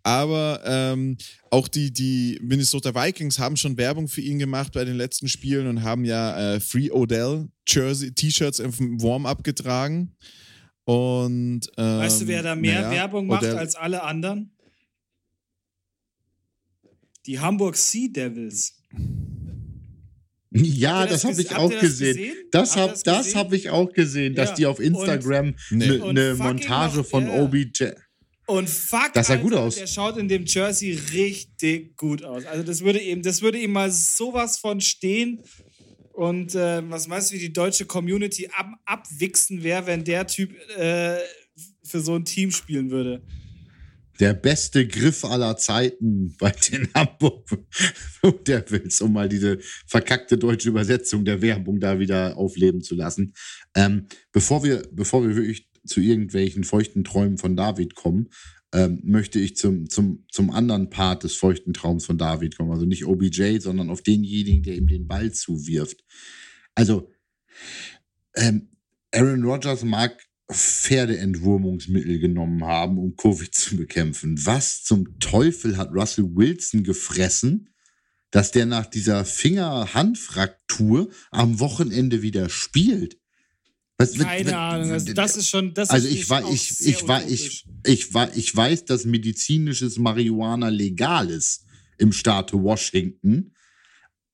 [0.04, 1.18] Aber ähm,
[1.52, 5.68] auch die, die Minnesota Vikings haben schon Werbung für ihn gemacht bei den letzten Spielen
[5.68, 10.16] und haben ja äh, Free Odell T-Shirts im Warm-up getragen.
[10.84, 14.56] Und, ähm, weißt du, wer da mehr naja, Werbung macht Odell als alle anderen?
[17.26, 18.82] Die Hamburg Sea Devils.
[20.54, 22.18] Ja, das, das habe ich auch gesehen.
[22.18, 22.36] gesehen.
[22.52, 24.56] Das habe das hab ich auch gesehen, dass ja.
[24.56, 27.42] die auf Instagram eine ne Montage noch, von ja.
[27.42, 27.92] OBJ.
[28.48, 29.76] Und fuck, das sah Alter, gut aus.
[29.76, 32.46] Der schaut in dem Jersey richtig gut aus.
[32.46, 35.40] Also das würde ihm, das würde ihm mal sowas von stehen.
[36.14, 40.54] Und äh, was meinst du, wie die deutsche Community ab abwichsen wäre, wenn der Typ
[40.78, 41.18] äh,
[41.84, 43.22] für so ein Team spielen würde?
[44.20, 47.48] Der beste Griff aller Zeiten bei den Hamburg
[48.48, 53.34] Devils, um mal diese verkackte deutsche Übersetzung der Werbung da wieder aufleben zu lassen.
[53.74, 58.30] Ähm, bevor, wir, bevor wir wirklich zu irgendwelchen feuchten Träumen von David kommen,
[58.74, 62.72] ähm, möchte ich zum, zum, zum anderen Part des feuchten Traums von David kommen.
[62.72, 66.04] Also nicht OBJ, sondern auf denjenigen, der ihm den Ball zuwirft.
[66.76, 67.10] Also,
[68.36, 68.70] ähm,
[69.12, 70.18] Aaron Rodgers mag
[70.50, 74.46] Pferdeentwurmungsmittel genommen haben, um Covid zu bekämpfen.
[74.46, 77.70] Was zum Teufel hat Russell Wilson gefressen,
[78.32, 83.21] dass der nach dieser Finger-Handfraktur am Wochenende wieder spielt?
[84.02, 85.74] Was, Keine Ahnung, also das ist schon.
[85.74, 90.70] Das also ich war, ich, ich war, ich, ich war, ich weiß, dass medizinisches Marihuana
[90.70, 91.66] legal ist
[91.98, 93.54] im Staate Washington.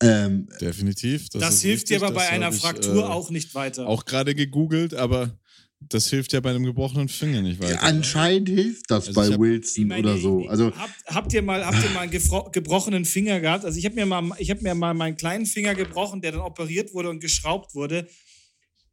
[0.00, 1.28] Ähm, Definitiv.
[1.30, 3.86] Das, das hilft dir aber bei einer ich, Fraktur äh, auch nicht weiter.
[3.86, 5.38] Auch gerade gegoogelt, aber
[5.80, 7.74] das hilft ja bei einem gebrochenen Finger nicht weiter.
[7.74, 10.46] Ja, anscheinend hilft das also bei hab, Wilson meine, oder so.
[10.48, 12.10] Also habt, habt, ihr mal, habt ihr mal einen
[12.52, 13.64] gebrochenen Finger gehabt?
[13.64, 16.40] Also ich habe mir mal, ich habe mir mal meinen kleinen Finger gebrochen, der dann
[16.40, 18.08] operiert wurde und geschraubt wurde.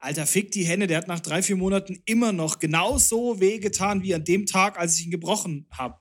[0.06, 4.14] Alter, fick die Hände, der hat nach drei, vier Monaten immer noch genauso wehgetan wie
[4.14, 5.96] an dem Tag, als ich ihn gebrochen habe.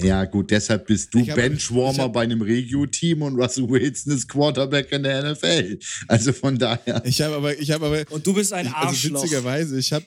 [0.00, 4.90] Ja, gut, deshalb bist du hab, Benchwarmer bei einem Regio-Team und Russell Wilson ist Quarterback
[4.90, 5.78] in der NFL.
[6.08, 7.00] Also von daher.
[7.04, 8.02] Ich habe aber, ich habe aber.
[8.10, 9.22] Und du bist ein Arschloch.
[9.22, 10.06] Also witzigerweise, ich habe.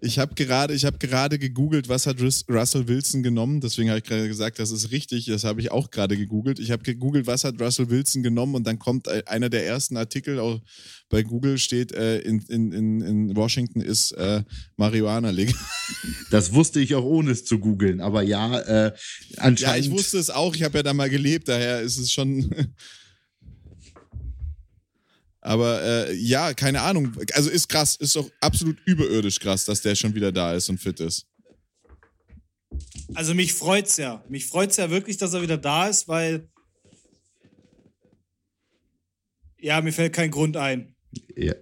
[0.00, 3.60] Ich habe gerade, ich habe gerade gegoogelt, was hat Russell Wilson genommen.
[3.60, 5.26] Deswegen habe ich gerade gesagt, das ist richtig.
[5.26, 6.58] Das habe ich auch gerade gegoogelt.
[6.58, 10.38] Ich habe gegoogelt, was hat Russell Wilson genommen und dann kommt einer der ersten Artikel
[10.38, 10.60] auch
[11.08, 14.42] bei Google steht äh, in, in, in, Washington ist äh,
[14.76, 15.54] Marihuana legal.
[16.30, 18.00] Das wusste ich auch ohne es zu googeln.
[18.00, 18.92] Aber ja, äh,
[19.36, 19.60] anscheinend.
[19.60, 20.54] Ja, ich wusste es auch.
[20.56, 21.48] Ich habe ja da mal gelebt.
[21.48, 22.50] Daher ist es schon.
[25.46, 27.12] Aber äh, ja, keine Ahnung.
[27.32, 30.78] Also ist krass, ist doch absolut überirdisch krass, dass der schon wieder da ist und
[30.78, 31.24] fit ist.
[33.14, 34.24] Also mich freut's ja.
[34.28, 36.48] Mich freut's ja wirklich, dass er wieder da ist, weil
[39.60, 40.96] ja, mir fällt kein Grund ein.
[41.36, 41.54] Ja.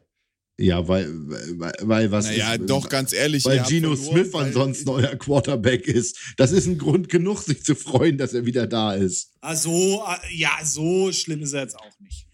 [0.57, 1.11] Ja, weil,
[1.59, 2.27] weil, weil was.
[2.27, 3.45] Naja, ist, doch, ganz ehrlich.
[3.45, 6.17] Weil Geno Smith ansonsten euer Quarterback ist.
[6.37, 9.33] Das ist ein Grund genug, sich zu freuen, dass er wieder da ist.
[9.41, 12.29] Ah, so, ah, ja, so schlimm ist er jetzt auch nicht.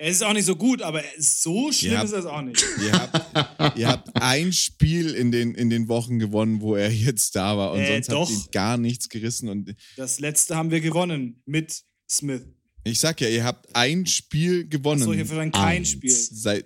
[0.00, 2.64] Er ist auch nicht so gut, aber so schlimm habt, ist er auch nicht.
[2.82, 7.36] Ihr habt, ihr habt, ein Spiel in den, in den Wochen gewonnen, wo er jetzt
[7.36, 8.30] da war und äh, sonst doch.
[8.30, 9.50] habt ihr gar nichts gerissen.
[9.50, 12.46] Und das letzte haben wir gewonnen mit Smith.
[12.82, 15.02] Ich sag ja, ihr habt ein Spiel gewonnen.
[15.02, 16.10] Achso, hier für ein kein Spiel.
[16.10, 16.64] Seit,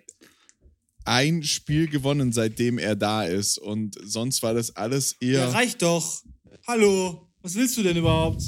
[1.05, 3.59] ein Spiel gewonnen, seitdem er da ist.
[3.59, 5.41] Und sonst war das alles eher.
[5.41, 6.23] Ja, reicht doch.
[6.69, 8.45] Hallo, was willst du denn überhaupt?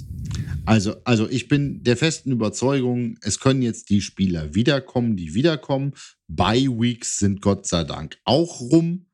[0.66, 5.92] Also, also ich bin der festen Überzeugung, es können jetzt die Spieler wiederkommen, die wiederkommen.
[6.26, 9.06] Bye Weeks sind Gott sei Dank auch rum.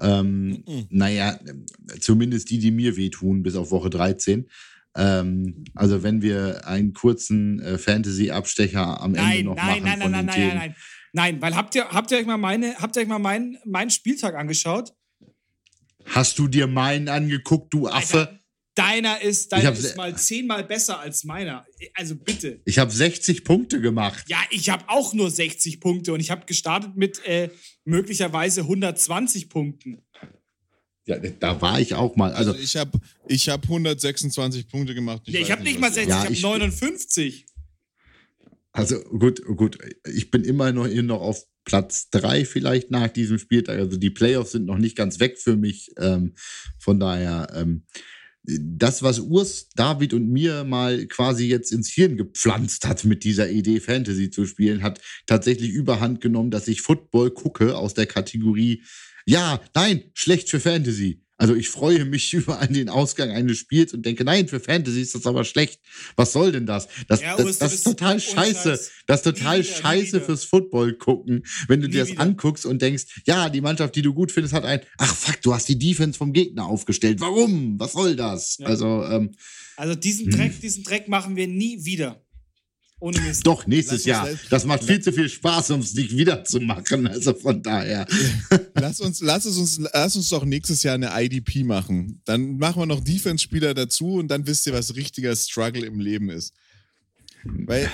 [0.00, 0.86] Ähm, mhm.
[0.90, 1.38] Naja,
[2.00, 4.48] zumindest die, die mir wehtun, bis auf Woche 13.
[4.96, 10.00] Ähm, also wenn wir einen kurzen äh, Fantasy-Abstecher am nein, Ende noch nein, machen nein,
[10.00, 10.48] von nein, den nein, Themen.
[10.48, 10.74] Nein, nein,
[11.12, 13.56] nein, nein, weil habt ihr, habt ihr euch mal meine, habt ihr euch mal meinen,
[13.64, 14.92] meinen Spieltag angeschaut?
[16.06, 18.18] Hast du dir meinen angeguckt, du Affe?
[18.18, 18.41] Alter,
[18.74, 21.66] Deiner ist, deiner ist mal zehnmal besser als meiner.
[21.94, 22.60] Also bitte.
[22.64, 24.24] Ich habe 60 Punkte gemacht.
[24.28, 27.50] Ja, ich habe auch nur 60 Punkte und ich habe gestartet mit äh,
[27.84, 30.02] möglicherweise 120 Punkten.
[31.04, 32.32] Ja, da war ich auch mal.
[32.32, 32.98] Also, also ich habe
[33.28, 35.22] ich hab 126 Punkte gemacht.
[35.26, 37.46] Ich, ja, ich habe nicht mal 60, ja, ich habe 59.
[38.72, 39.78] Also gut, gut.
[40.14, 43.78] Ich bin immer noch, noch auf Platz 3 vielleicht nach diesem Spieltag.
[43.78, 45.90] Also die Playoffs sind noch nicht ganz weg für mich.
[45.98, 46.34] Ähm,
[46.78, 47.84] von daher, ähm,
[48.44, 53.50] das, was Urs, David und mir mal quasi jetzt ins Hirn gepflanzt hat, mit dieser
[53.50, 58.82] Idee Fantasy zu spielen, hat tatsächlich überhand genommen, dass ich Football gucke aus der Kategorie,
[59.24, 61.21] ja, nein, schlecht für Fantasy.
[61.38, 65.14] Also ich freue mich über den Ausgang eines Spiels und denke, nein, für Fantasy ist
[65.14, 65.80] das aber schlecht.
[66.16, 66.88] Was soll denn das?
[67.08, 68.80] Das, ja, das, das ist total scheiße.
[69.06, 72.20] Das ist total wieder, scheiße fürs Football gucken, wenn du nie dir das wieder.
[72.20, 75.54] anguckst und denkst, ja, die Mannschaft, die du gut findest, hat ein, ach fuck, du
[75.54, 77.20] hast die Defense vom Gegner aufgestellt.
[77.20, 77.78] Warum?
[77.78, 78.58] Was soll das?
[78.58, 78.66] Ja.
[78.66, 79.34] Also, ähm,
[79.76, 82.22] also diesen Dreck, diesen Dreck machen wir nie wieder.
[83.02, 83.44] Ohne Mist.
[83.44, 84.28] Doch, nächstes Jahr.
[84.48, 87.08] Das macht viel zu viel Spaß, um es nicht wiederzumachen.
[87.08, 88.06] Also von daher.
[88.74, 92.20] Lass uns, lass, es uns, lass uns doch nächstes Jahr eine IDP machen.
[92.26, 96.30] Dann machen wir noch Defense-Spieler dazu und dann wisst ihr, was richtiger Struggle im Leben
[96.30, 96.54] ist.
[97.44, 97.90] Weil.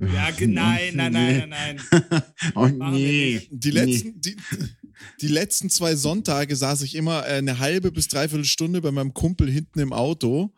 [0.00, 1.80] Ja, nein, nein, nein, nein,
[2.10, 2.22] nein.
[2.54, 3.48] oh nee.
[3.50, 4.36] Die letzten, die,
[5.22, 9.50] die letzten zwei Sonntage saß ich immer eine halbe bis dreiviertel Stunde bei meinem Kumpel
[9.50, 10.52] hinten im Auto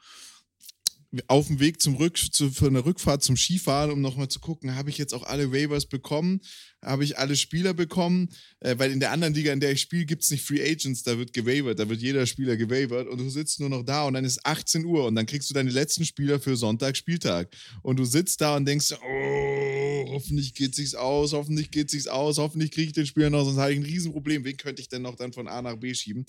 [1.26, 4.76] auf dem Weg zum Rück, zu, für eine Rückfahrt zum Skifahren, um nochmal zu gucken,
[4.76, 6.40] habe ich jetzt auch alle Waivers bekommen?
[6.82, 8.28] Habe ich alle Spieler bekommen?
[8.60, 11.02] Äh, weil in der anderen Liga, in der ich spiele, gibt es nicht Free Agents,
[11.02, 14.14] da wird gewavert, da wird jeder Spieler gewavert und du sitzt nur noch da und
[14.14, 17.48] dann ist 18 Uhr und dann kriegst du deine letzten Spieler für Sonntag Spieltag.
[17.82, 22.38] Und du sitzt da und denkst, oh, hoffentlich geht sich's aus, hoffentlich geht sich's aus,
[22.38, 24.44] hoffentlich kriege ich den Spieler noch, sonst habe ich ein Riesenproblem.
[24.44, 26.24] Wen könnte ich denn noch dann von A nach B schieben?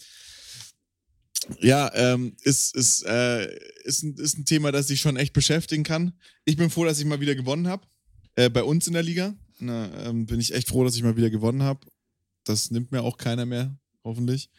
[1.59, 3.47] Ja, ähm, ist, ist, äh,
[3.83, 6.13] ist, ein, ist ein Thema, das ich schon echt beschäftigen kann.
[6.45, 7.85] Ich bin froh, dass ich mal wieder gewonnen habe.
[8.35, 9.35] Äh, bei uns in der Liga.
[9.59, 11.85] Na, ähm, bin ich echt froh, dass ich mal wieder gewonnen habe.
[12.43, 14.49] Das nimmt mir auch keiner mehr, hoffentlich.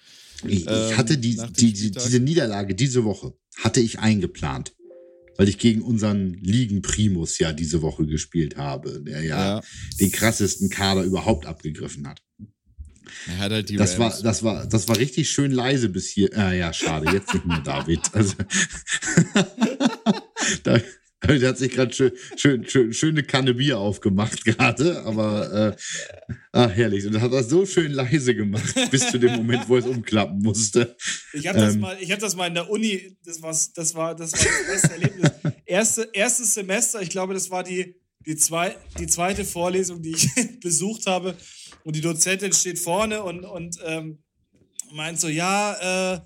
[0.47, 4.75] Ich, ich ähm, hatte die, die, die, diese Niederlage diese Woche, hatte ich eingeplant.
[5.39, 9.63] Weil ich gegen unseren Ligen-Primus ja diese Woche gespielt habe, der ja, ja.
[9.99, 12.23] den krassesten Kader überhaupt abgegriffen hat.
[13.29, 16.31] Er hat halt die das war, das war, das war richtig schön leise bis hier.
[16.37, 18.01] Ah, ja, schade, jetzt nicht mehr David.
[18.13, 18.35] Also,
[20.65, 20.81] da,
[21.29, 26.69] der hat sich gerade schön, schön, schön, schöne Kanne Bier aufgemacht gerade, aber äh, ah,
[26.69, 27.07] herrlich.
[27.07, 30.41] Und das hat er so schön leise gemacht, bis zu dem Moment, wo es umklappen
[30.41, 30.97] musste.
[31.33, 33.95] Ich habe das, ähm, mal, hab das mal in der Uni, das, das, war, das
[33.95, 35.31] war das beste Erlebnis.
[35.65, 37.95] Erste, erstes Semester, ich glaube, das war die,
[38.27, 40.29] die, zwei, die zweite Vorlesung, die ich
[40.61, 41.37] besucht habe.
[41.85, 44.19] Und die Dozentin steht vorne und, und ähm,
[44.93, 46.21] meint so, ja, äh,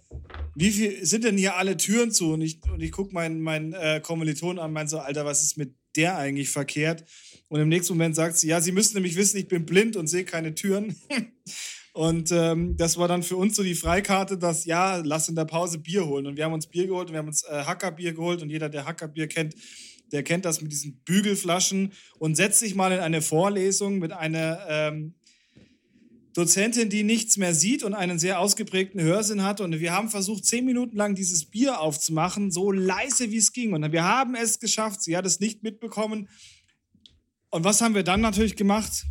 [0.54, 2.32] wie viel sind denn hier alle Türen zu?
[2.32, 5.42] Und ich, und ich gucke meinen mein, äh, Kommiliton an und meint so, Alter, was
[5.42, 7.04] ist mit der eigentlich verkehrt?
[7.48, 10.08] Und im nächsten Moment sagt sie, ja, Sie müssen nämlich wissen, ich bin blind und
[10.08, 10.96] sehe keine Türen.
[11.92, 15.44] und ähm, das war dann für uns so die Freikarte, dass, ja, lass in der
[15.44, 16.26] Pause Bier holen.
[16.26, 18.68] Und wir haben uns Bier geholt und wir haben uns äh, Hackerbier geholt und jeder,
[18.68, 19.54] der Hackerbier kennt,
[20.12, 24.64] der kennt das mit diesen Bügelflaschen und setzt sich mal in eine Vorlesung mit einer
[24.68, 25.14] ähm,
[26.36, 29.62] Dozentin, die nichts mehr sieht und einen sehr ausgeprägten Hörsinn hat.
[29.62, 33.72] Und wir haben versucht, zehn Minuten lang dieses Bier aufzumachen, so leise wie es ging.
[33.72, 35.02] Und wir haben es geschafft.
[35.02, 36.28] Sie hat es nicht mitbekommen.
[37.48, 39.06] Und was haben wir dann natürlich gemacht?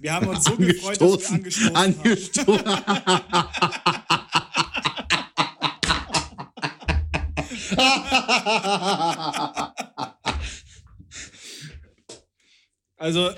[0.00, 3.08] Wir haben uns so gefreut, dass wir angestoßen, angestoßen haben.
[12.98, 13.30] also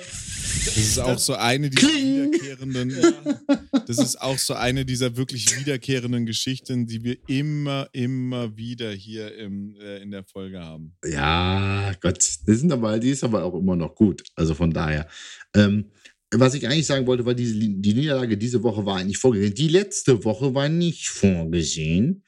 [0.64, 2.32] das ist auch so eine dieser Kling.
[2.32, 2.90] wiederkehrenden.
[2.90, 3.82] Ja.
[3.86, 9.34] Das ist auch so eine dieser wirklich wiederkehrenden Geschichten, die wir immer, immer wieder hier
[9.36, 10.96] im, äh, in der Folge haben.
[11.04, 14.22] Ja, Gott, die sind aber, die ist aber auch immer noch gut.
[14.34, 15.08] Also von daher.
[15.54, 15.86] Ähm,
[16.32, 19.54] was ich eigentlich sagen wollte, war, diese, die Niederlage diese Woche war eigentlich vorgesehen.
[19.54, 22.22] Die letzte Woche war nicht vorgesehen.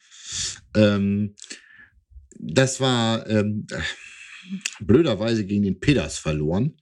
[0.75, 1.35] Ähm,
[2.37, 3.65] das war ähm,
[4.81, 6.75] blöderweise gegen den Peders verloren.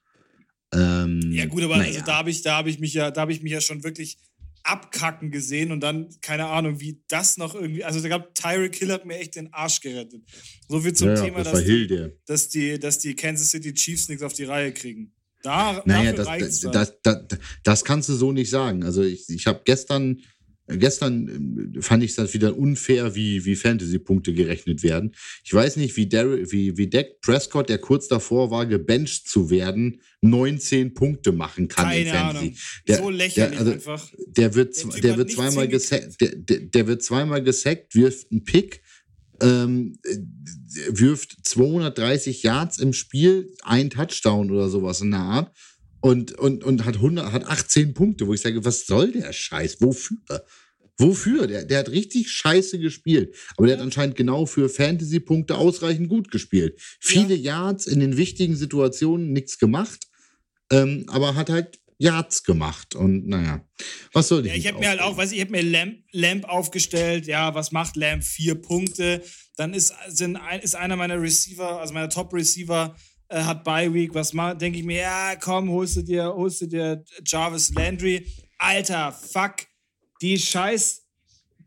[0.74, 1.90] Ähm, ja, gut, aber naja.
[1.90, 4.18] also da habe ich, hab ich mich ja, da habe ich mich ja schon wirklich
[4.64, 7.84] abkacken gesehen und dann, keine Ahnung, wie das noch irgendwie.
[7.84, 10.22] Also, da gab Tyreek Hill hat mir echt den Arsch gerettet.
[10.68, 14.10] So viel zum ja, Thema, das dass, die, dass, die, dass die Kansas City Chiefs
[14.10, 15.14] nichts auf die Reihe kriegen.
[15.44, 16.28] Da, naja, das,
[16.72, 17.26] das, das,
[17.64, 18.84] das, kannst du so nicht sagen.
[18.84, 20.22] Also, ich, ich habe gestern
[20.78, 21.28] Gestern
[21.76, 25.14] ähm, fand ich es wieder unfair, wie, wie Fantasy-Punkte gerechnet werden.
[25.44, 29.50] Ich weiß nicht, wie, Dar wie, wie Dak Prescott, der kurz davor war, gebencht zu
[29.50, 32.38] werden, 19 Punkte machen kann Keine in Fantasy.
[32.38, 32.58] Ahnung.
[32.88, 34.10] Der, so lächerlich der, also, einfach.
[34.28, 38.44] Der wird, der, der wird zweimal gesackt, der, der, der, wird zweimal gesackt, wirft einen
[38.44, 38.82] Pick,
[39.42, 39.98] ähm,
[40.90, 45.52] wirft 230 Yards im Spiel, ein Touchdown oder sowas in der Art
[46.02, 49.78] und, und, und hat, 100, hat 18 Punkte, wo ich sage, was soll der Scheiß?
[49.82, 50.18] Wofür?
[51.02, 51.48] Wofür?
[51.48, 53.36] Der, der hat richtig scheiße gespielt.
[53.58, 56.80] Aber der hat anscheinend genau für Fantasy-Punkte ausreichend gut gespielt.
[57.00, 57.62] Viele ja.
[57.62, 60.08] Yards in den wichtigen Situationen, nichts gemacht.
[60.72, 62.96] Ähm, aber hat halt Yards gemacht.
[62.96, 63.64] Und naja,
[64.14, 64.52] was soll ich?
[64.52, 67.28] Ja, ich habe mir halt auch, weiß ich, ich habe mir Lamp, Lamp aufgestellt.
[67.28, 68.24] Ja, was macht Lamp?
[68.24, 69.22] Vier Punkte.
[69.56, 72.96] Dann ist, sind, ist einer meiner Receiver, also meiner Top-Receiver,
[73.28, 76.68] äh, hat Bye Week, was denke ich mir, ja, komm, holst du dir, holst du
[76.68, 78.26] dir Jarvis Landry.
[78.58, 79.68] Alter, fuck,
[80.22, 81.02] die scheiß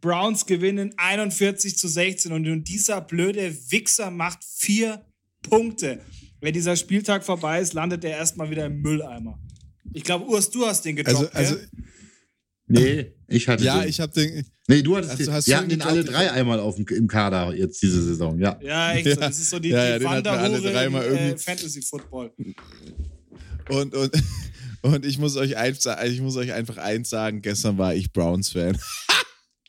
[0.00, 5.04] Browns gewinnen 41 zu 16 und dieser blöde Wichser macht vier
[5.42, 6.00] Punkte.
[6.40, 9.38] Wenn dieser Spieltag vorbei ist, landet er erstmal wieder im Mülleimer.
[9.92, 11.66] Ich glaube, Urs, du hast den gedroppt, also, also
[12.66, 13.88] Nee, ich hatte Ja, den.
[13.88, 14.46] ich habe den.
[14.68, 15.46] Nee, du hattest also, den.
[15.46, 18.58] Wir hatten den alle drei einmal auf dem, im Kader jetzt diese Saison, ja.
[18.62, 19.20] Ja, echt so.
[19.20, 22.32] Das ist so die, ja, die ja, Wanderhure im äh, Fantasy Football.
[23.68, 24.22] Und, und,
[24.84, 28.76] und ich muss euch eins, ich muss euch einfach eins sagen, gestern war ich Browns-Fan.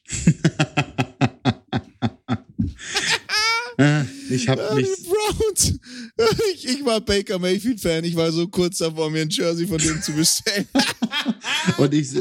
[4.29, 4.91] ich habe nicht.
[5.05, 5.79] Browns.
[6.53, 8.05] Ich, ich, war Baker Mayfield-Fan.
[8.05, 10.65] Ich war so kurz davor, mir ein Jersey von dem zu bestellen.
[11.77, 12.11] und ich,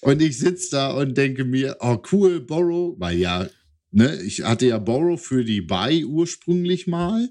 [0.00, 3.46] und ich sitze da und denke mir, oh cool, Borrow, weil ja,
[3.90, 7.28] ne, ich hatte ja Borrow für die Buy ursprünglich mal.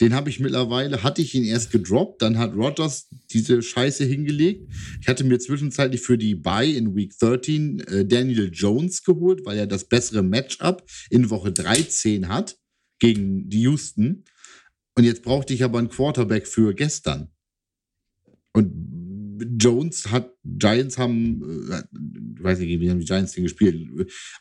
[0.00, 4.70] Den habe ich mittlerweile, hatte ich ihn erst gedroppt, dann hat Rogers diese Scheiße hingelegt.
[5.00, 9.58] Ich hatte mir zwischenzeitlich für die Buy in Week 13 äh, Daniel Jones geholt, weil
[9.58, 12.56] er das bessere Matchup in Woche 13 hat
[13.00, 14.24] gegen die Houston.
[14.94, 17.28] Und jetzt brauchte ich aber einen Quarterback für gestern.
[18.52, 18.98] Und
[19.60, 21.82] Jones hat, Giants haben, äh,
[22.36, 23.88] ich weiß nicht, wie haben die Giants den gespielt,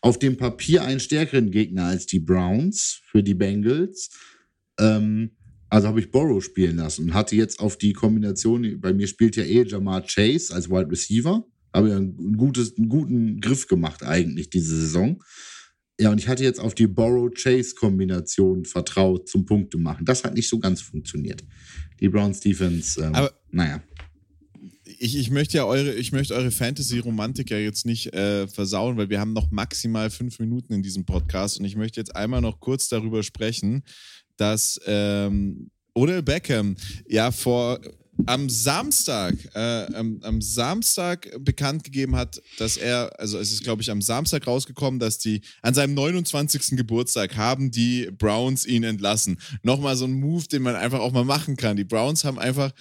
[0.02, 4.10] auf dem Papier einen stärkeren Gegner als die Browns für die Bengals.
[4.80, 5.37] Ähm,
[5.70, 9.36] also habe ich Borrow spielen lassen und hatte jetzt auf die Kombination, bei mir spielt
[9.36, 14.04] ja eh Jamar Chase als Wide Receiver, habe ja ein gutes, einen guten Griff gemacht
[14.04, 15.22] eigentlich diese Saison.
[16.00, 20.06] Ja, und ich hatte jetzt auf die Borrow-Chase-Kombination vertraut zum Punkte machen.
[20.06, 21.44] Das hat nicht so ganz funktioniert.
[22.00, 23.82] Die Browns Defense, ähm, Aber naja.
[25.00, 29.10] Ich, ich möchte ja eure, ich möchte eure Fantasy-Romantik ja jetzt nicht äh, versauen, weil
[29.10, 32.60] wir haben noch maximal fünf Minuten in diesem Podcast und ich möchte jetzt einmal noch
[32.60, 33.84] kurz darüber sprechen,
[34.38, 36.76] dass ähm, Odell Beckham
[37.08, 37.80] ja vor
[38.26, 43.82] am Samstag, äh, am, am, Samstag bekannt gegeben hat, dass er, also es ist, glaube
[43.82, 46.78] ich, am Samstag rausgekommen, dass die an seinem 29.
[46.78, 49.38] Geburtstag haben die Browns ihn entlassen.
[49.62, 51.78] Nochmal so ein Move, den man einfach auch mal machen kann.
[51.78, 52.72] Die Browns haben einfach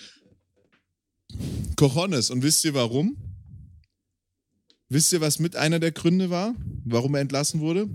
[1.76, 2.30] Cojones.
[2.30, 3.16] Und wisst ihr warum?
[4.88, 6.54] Wisst ihr, was mit einer der Gründe war,
[6.84, 7.88] warum er entlassen wurde?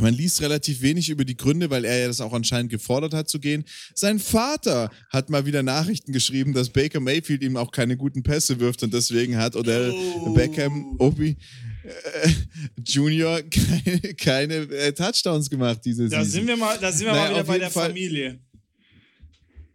[0.00, 3.28] Man liest relativ wenig über die Gründe, weil er ja das auch anscheinend gefordert hat
[3.28, 3.64] zu gehen.
[3.94, 8.60] Sein Vater hat mal wieder Nachrichten geschrieben, dass Baker Mayfield ihm auch keine guten Pässe
[8.60, 10.34] wirft und deswegen hat Odell oh.
[10.34, 11.36] Beckham Obi
[11.88, 12.30] äh,
[12.84, 17.24] Junior keine, keine äh, Touchdowns gemacht diese da Sind wir mal, da sind wir naja,
[17.24, 18.38] mal wieder bei der Fall, Familie.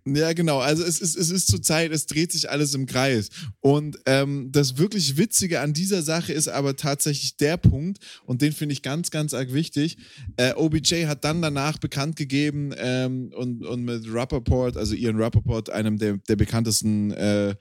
[0.05, 0.59] Ja, genau.
[0.59, 3.29] Also es ist, es ist zur Zeit, es dreht sich alles im Kreis.
[3.61, 8.51] Und ähm, das wirklich Witzige an dieser Sache ist aber tatsächlich der Punkt, und den
[8.51, 9.97] finde ich ganz, ganz arg wichtig.
[10.35, 15.69] Äh, OBJ hat dann danach bekannt gegeben ähm, und, und mit Rappaport, also Ian Rappaport,
[15.69, 17.55] einem der, der bekanntesten äh, äh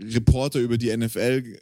[0.00, 1.58] Reporter über die NFL,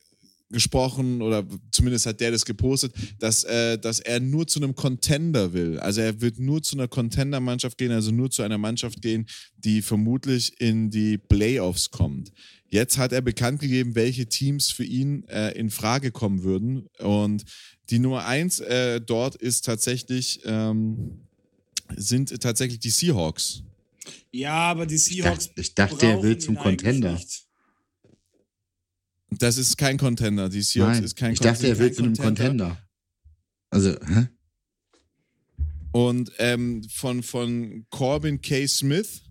[0.51, 5.53] gesprochen oder zumindest hat der das gepostet, dass, äh, dass er nur zu einem Contender
[5.53, 5.79] will.
[5.81, 9.27] Also er wird nur zu einer Contender-Mannschaft gehen, also nur zu einer Mannschaft gehen,
[9.57, 12.33] die vermutlich in die Playoffs kommt.
[12.69, 16.87] Jetzt hat er bekannt gegeben, welche Teams für ihn äh, in Frage kommen würden.
[16.99, 17.45] Und
[17.91, 21.21] die Nummer eins äh, dort ist tatsächlich, ähm,
[21.97, 23.63] sind tatsächlich die Seahawks.
[24.33, 25.47] Ja, aber die Seahawks.
[25.47, 27.13] Ich dachte, ich dachte er will zum Contender.
[27.13, 27.46] Nicht.
[29.31, 30.49] Das ist kein Contender.
[30.49, 32.81] Die Seahawks Nein, ist kein Ich dachte, er will zu einem Contender.
[33.71, 34.29] Also, hä?
[35.93, 38.67] Und ähm, von, von Corbin K.
[38.67, 39.23] Smith,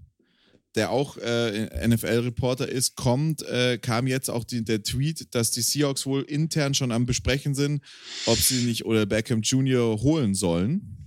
[0.73, 5.61] der auch äh, NFL-Reporter ist, kommt, äh, kam jetzt auch die, der Tweet, dass die
[5.61, 7.81] Seahawks wohl intern schon am Besprechen sind,
[8.25, 10.01] ob sie nicht oder Beckham Jr.
[10.01, 10.97] holen sollen.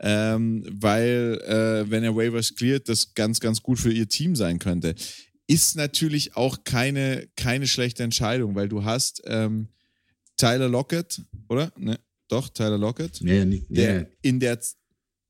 [0.00, 4.58] Ähm, weil, äh, wenn er Waivers cleart, das ganz, ganz gut für ihr Team sein
[4.58, 4.94] könnte
[5.52, 9.68] ist natürlich auch keine, keine schlechte Entscheidung, weil du hast ähm,
[10.38, 11.70] Tyler Lockett, oder?
[11.76, 13.20] Ne, doch, Tyler Lockett.
[13.20, 14.58] Nee, nicht, der, in der,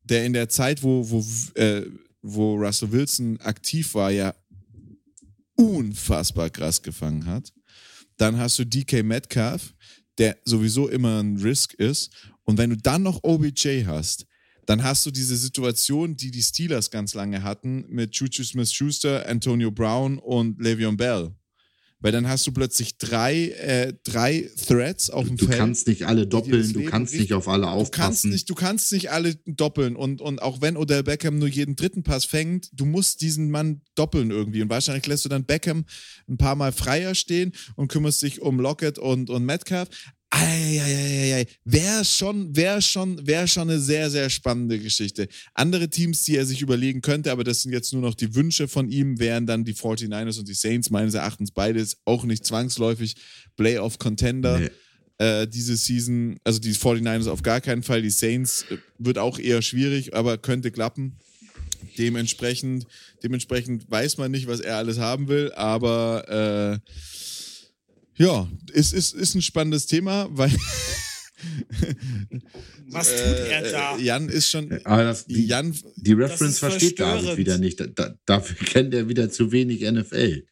[0.05, 1.25] der in der Zeit, wo, wo,
[1.61, 1.87] äh,
[2.23, 4.33] wo Russell Wilson aktiv war, ja
[5.57, 7.53] unfassbar krass gefangen hat.
[8.17, 9.75] Dann hast du DK Metcalf,
[10.19, 12.11] der sowieso immer ein Risk ist.
[12.45, 14.27] Und wenn du dann noch OBJ hast,
[14.67, 19.71] dann hast du diese Situation, die die Steelers ganz lange hatten mit Juju Smith-Schuster, Antonio
[19.71, 21.33] Brown und Le'Veon Bell.
[22.03, 25.59] Weil dann hast du plötzlich drei, äh, drei Threads auf dem du Feld.
[25.59, 27.93] Du kannst nicht alle doppeln, du kannst nicht auf alle aufpassen.
[27.93, 29.95] Du kannst nicht, du kannst nicht alle doppeln.
[29.95, 33.83] Und, und auch wenn Odell Beckham nur jeden dritten Pass fängt, du musst diesen Mann
[33.95, 34.63] doppeln irgendwie.
[34.63, 35.85] Und wahrscheinlich lässt du dann Beckham
[36.29, 39.89] ein paar Mal freier stehen und kümmerst dich um Lockett und, und Metcalf.
[40.35, 41.47] Eieieiei.
[41.65, 45.29] Wäre schon, wäre schon, wäre schon eine sehr, sehr spannende Geschichte.
[45.53, 48.67] Andere Teams, die er sich überlegen könnte, aber das sind jetzt nur noch die Wünsche
[48.67, 53.15] von ihm, wären dann die 49ers und die Saints, meines Erachtens beides auch nicht zwangsläufig
[53.57, 54.59] Playoff-Contender.
[54.59, 54.71] Nee.
[55.19, 59.39] Äh, diese Season, also die 49ers auf gar keinen Fall, die Saints äh, wird auch
[59.39, 61.19] eher schwierig, aber könnte klappen.
[61.99, 62.87] Dementsprechend,
[63.23, 66.91] dementsprechend weiß man nicht, was er alles haben will, aber äh,
[68.17, 70.53] ja, es ist, ist ein spannendes Thema, weil.
[72.89, 73.97] Was tut er äh, da?
[73.97, 74.71] Jan ist schon.
[74.85, 77.81] Aber das, die, Jan, die Reference versteht David wieder nicht.
[77.81, 80.45] Da, da, dafür kennt er wieder zu wenig NFL.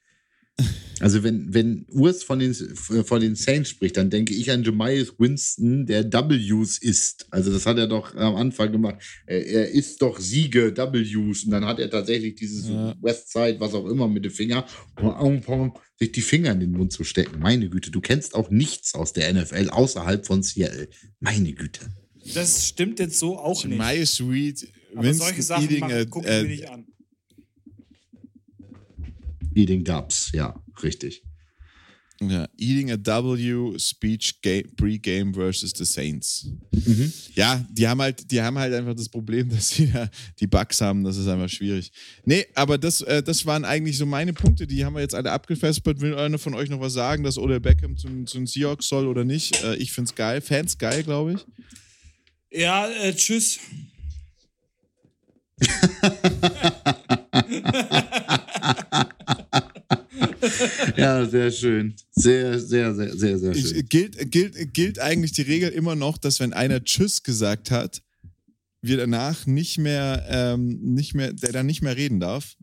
[1.00, 5.14] Also wenn, wenn Urs von den, von den Saints spricht, dann denke ich an Jemias
[5.18, 7.26] Winston, der W's ist.
[7.30, 8.96] Also das hat er doch am Anfang gemacht.
[9.26, 12.94] Er, er isst doch Siege W's und dann hat er tatsächlich dieses ja.
[13.00, 17.02] Westside, was auch immer, mit dem Finger, um sich die Finger in den Mund zu
[17.04, 17.38] stecken.
[17.40, 20.88] Meine Güte, du kennst auch nichts aus der NFL außerhalb von Seattle.
[21.18, 21.80] Meine Güte.
[22.34, 23.78] Das stimmt jetzt so auch nicht.
[23.78, 26.86] My Sweet Aber Winston solche Sachen eating a, a, mir nicht an.
[29.61, 31.22] Eating Dubs, ja, richtig.
[32.22, 36.48] ja, eating a W Speech game, Pre-Game versus the Saints.
[36.72, 37.12] Mhm.
[37.34, 40.08] Ja, die haben halt, die haben halt einfach das Problem, dass sie ja
[40.38, 41.04] die Bugs haben.
[41.04, 41.92] Das ist einfach schwierig.
[42.24, 44.66] Nee, aber das, äh, das waren eigentlich so meine Punkte.
[44.66, 46.00] Die haben wir jetzt alle abgefespert.
[46.00, 49.24] Will einer von euch noch was sagen, dass Odell Beckham zum, zum Seahawks soll oder
[49.24, 49.62] nicht?
[49.62, 50.40] Äh, ich find's geil.
[50.40, 51.46] Fans geil, glaube ich.
[52.50, 53.58] Ja, äh, tschüss.
[60.96, 61.94] Ja, sehr schön.
[62.12, 63.76] Sehr, sehr, sehr, sehr, sehr schön.
[63.76, 68.02] Ich, gilt, gilt, gilt eigentlich die Regel immer noch, dass wenn einer Tschüss gesagt hat,
[68.82, 72.56] wir danach nicht mehr, ähm, nicht mehr, der dann nicht mehr reden darf.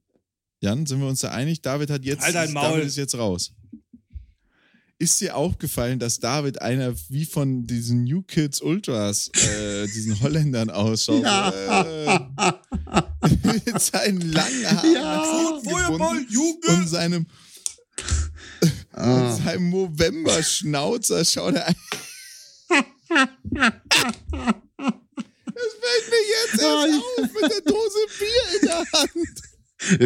[0.61, 1.61] Jan, sind wir uns da einig?
[1.61, 2.71] David hat jetzt, Halt dein Maul.
[2.71, 3.51] David ist jetzt raus.
[4.99, 10.71] Ist dir aufgefallen, dass David einer wie von diesen New Kids Ultras, äh, diesen Holländern
[10.71, 11.23] ausschaut?
[11.23, 12.19] Äh,
[13.65, 16.77] mit seinen langen Haaren Ja.
[16.79, 17.27] und seinem
[18.97, 19.29] Ah.
[19.29, 21.75] mit seinem Movember-Schnauzer schaut er ein.
[25.57, 29.37] Das fällt mir jetzt erst auf mit der Dose Bier in der Hand.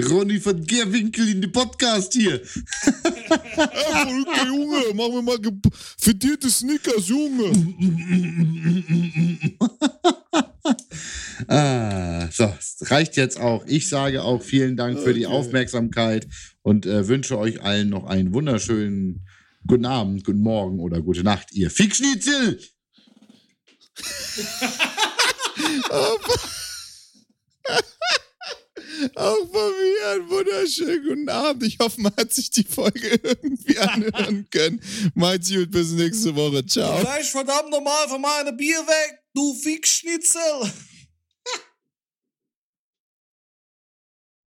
[0.09, 2.39] Ronny von Gerwinkel in den Podcast hier.
[2.45, 5.37] Volker, Junge, mach mir mal
[5.97, 7.51] frittierte Snickers, Junge.
[11.47, 13.65] Ah, so, es reicht jetzt auch.
[13.65, 15.25] Ich sage auch vielen Dank für die.
[15.25, 16.27] Aufmerksamkeit
[16.61, 19.25] und äh, wünsche euch allen noch einen wunderschönen
[19.67, 22.59] guten Abend, guten Morgen oder gute Nacht, ihr Fickschnitzel!
[29.15, 31.63] Auch von mir einen wunderschönen guten Abend.
[31.63, 34.81] Ich hoffe, man hat sich die Folge irgendwie anhören können.
[35.15, 36.65] Macht's gut, bis nächste Woche.
[36.65, 36.99] Ciao.
[37.01, 40.71] Gleich verdammt normal von meinem Bier weg, du Fickschnitzel!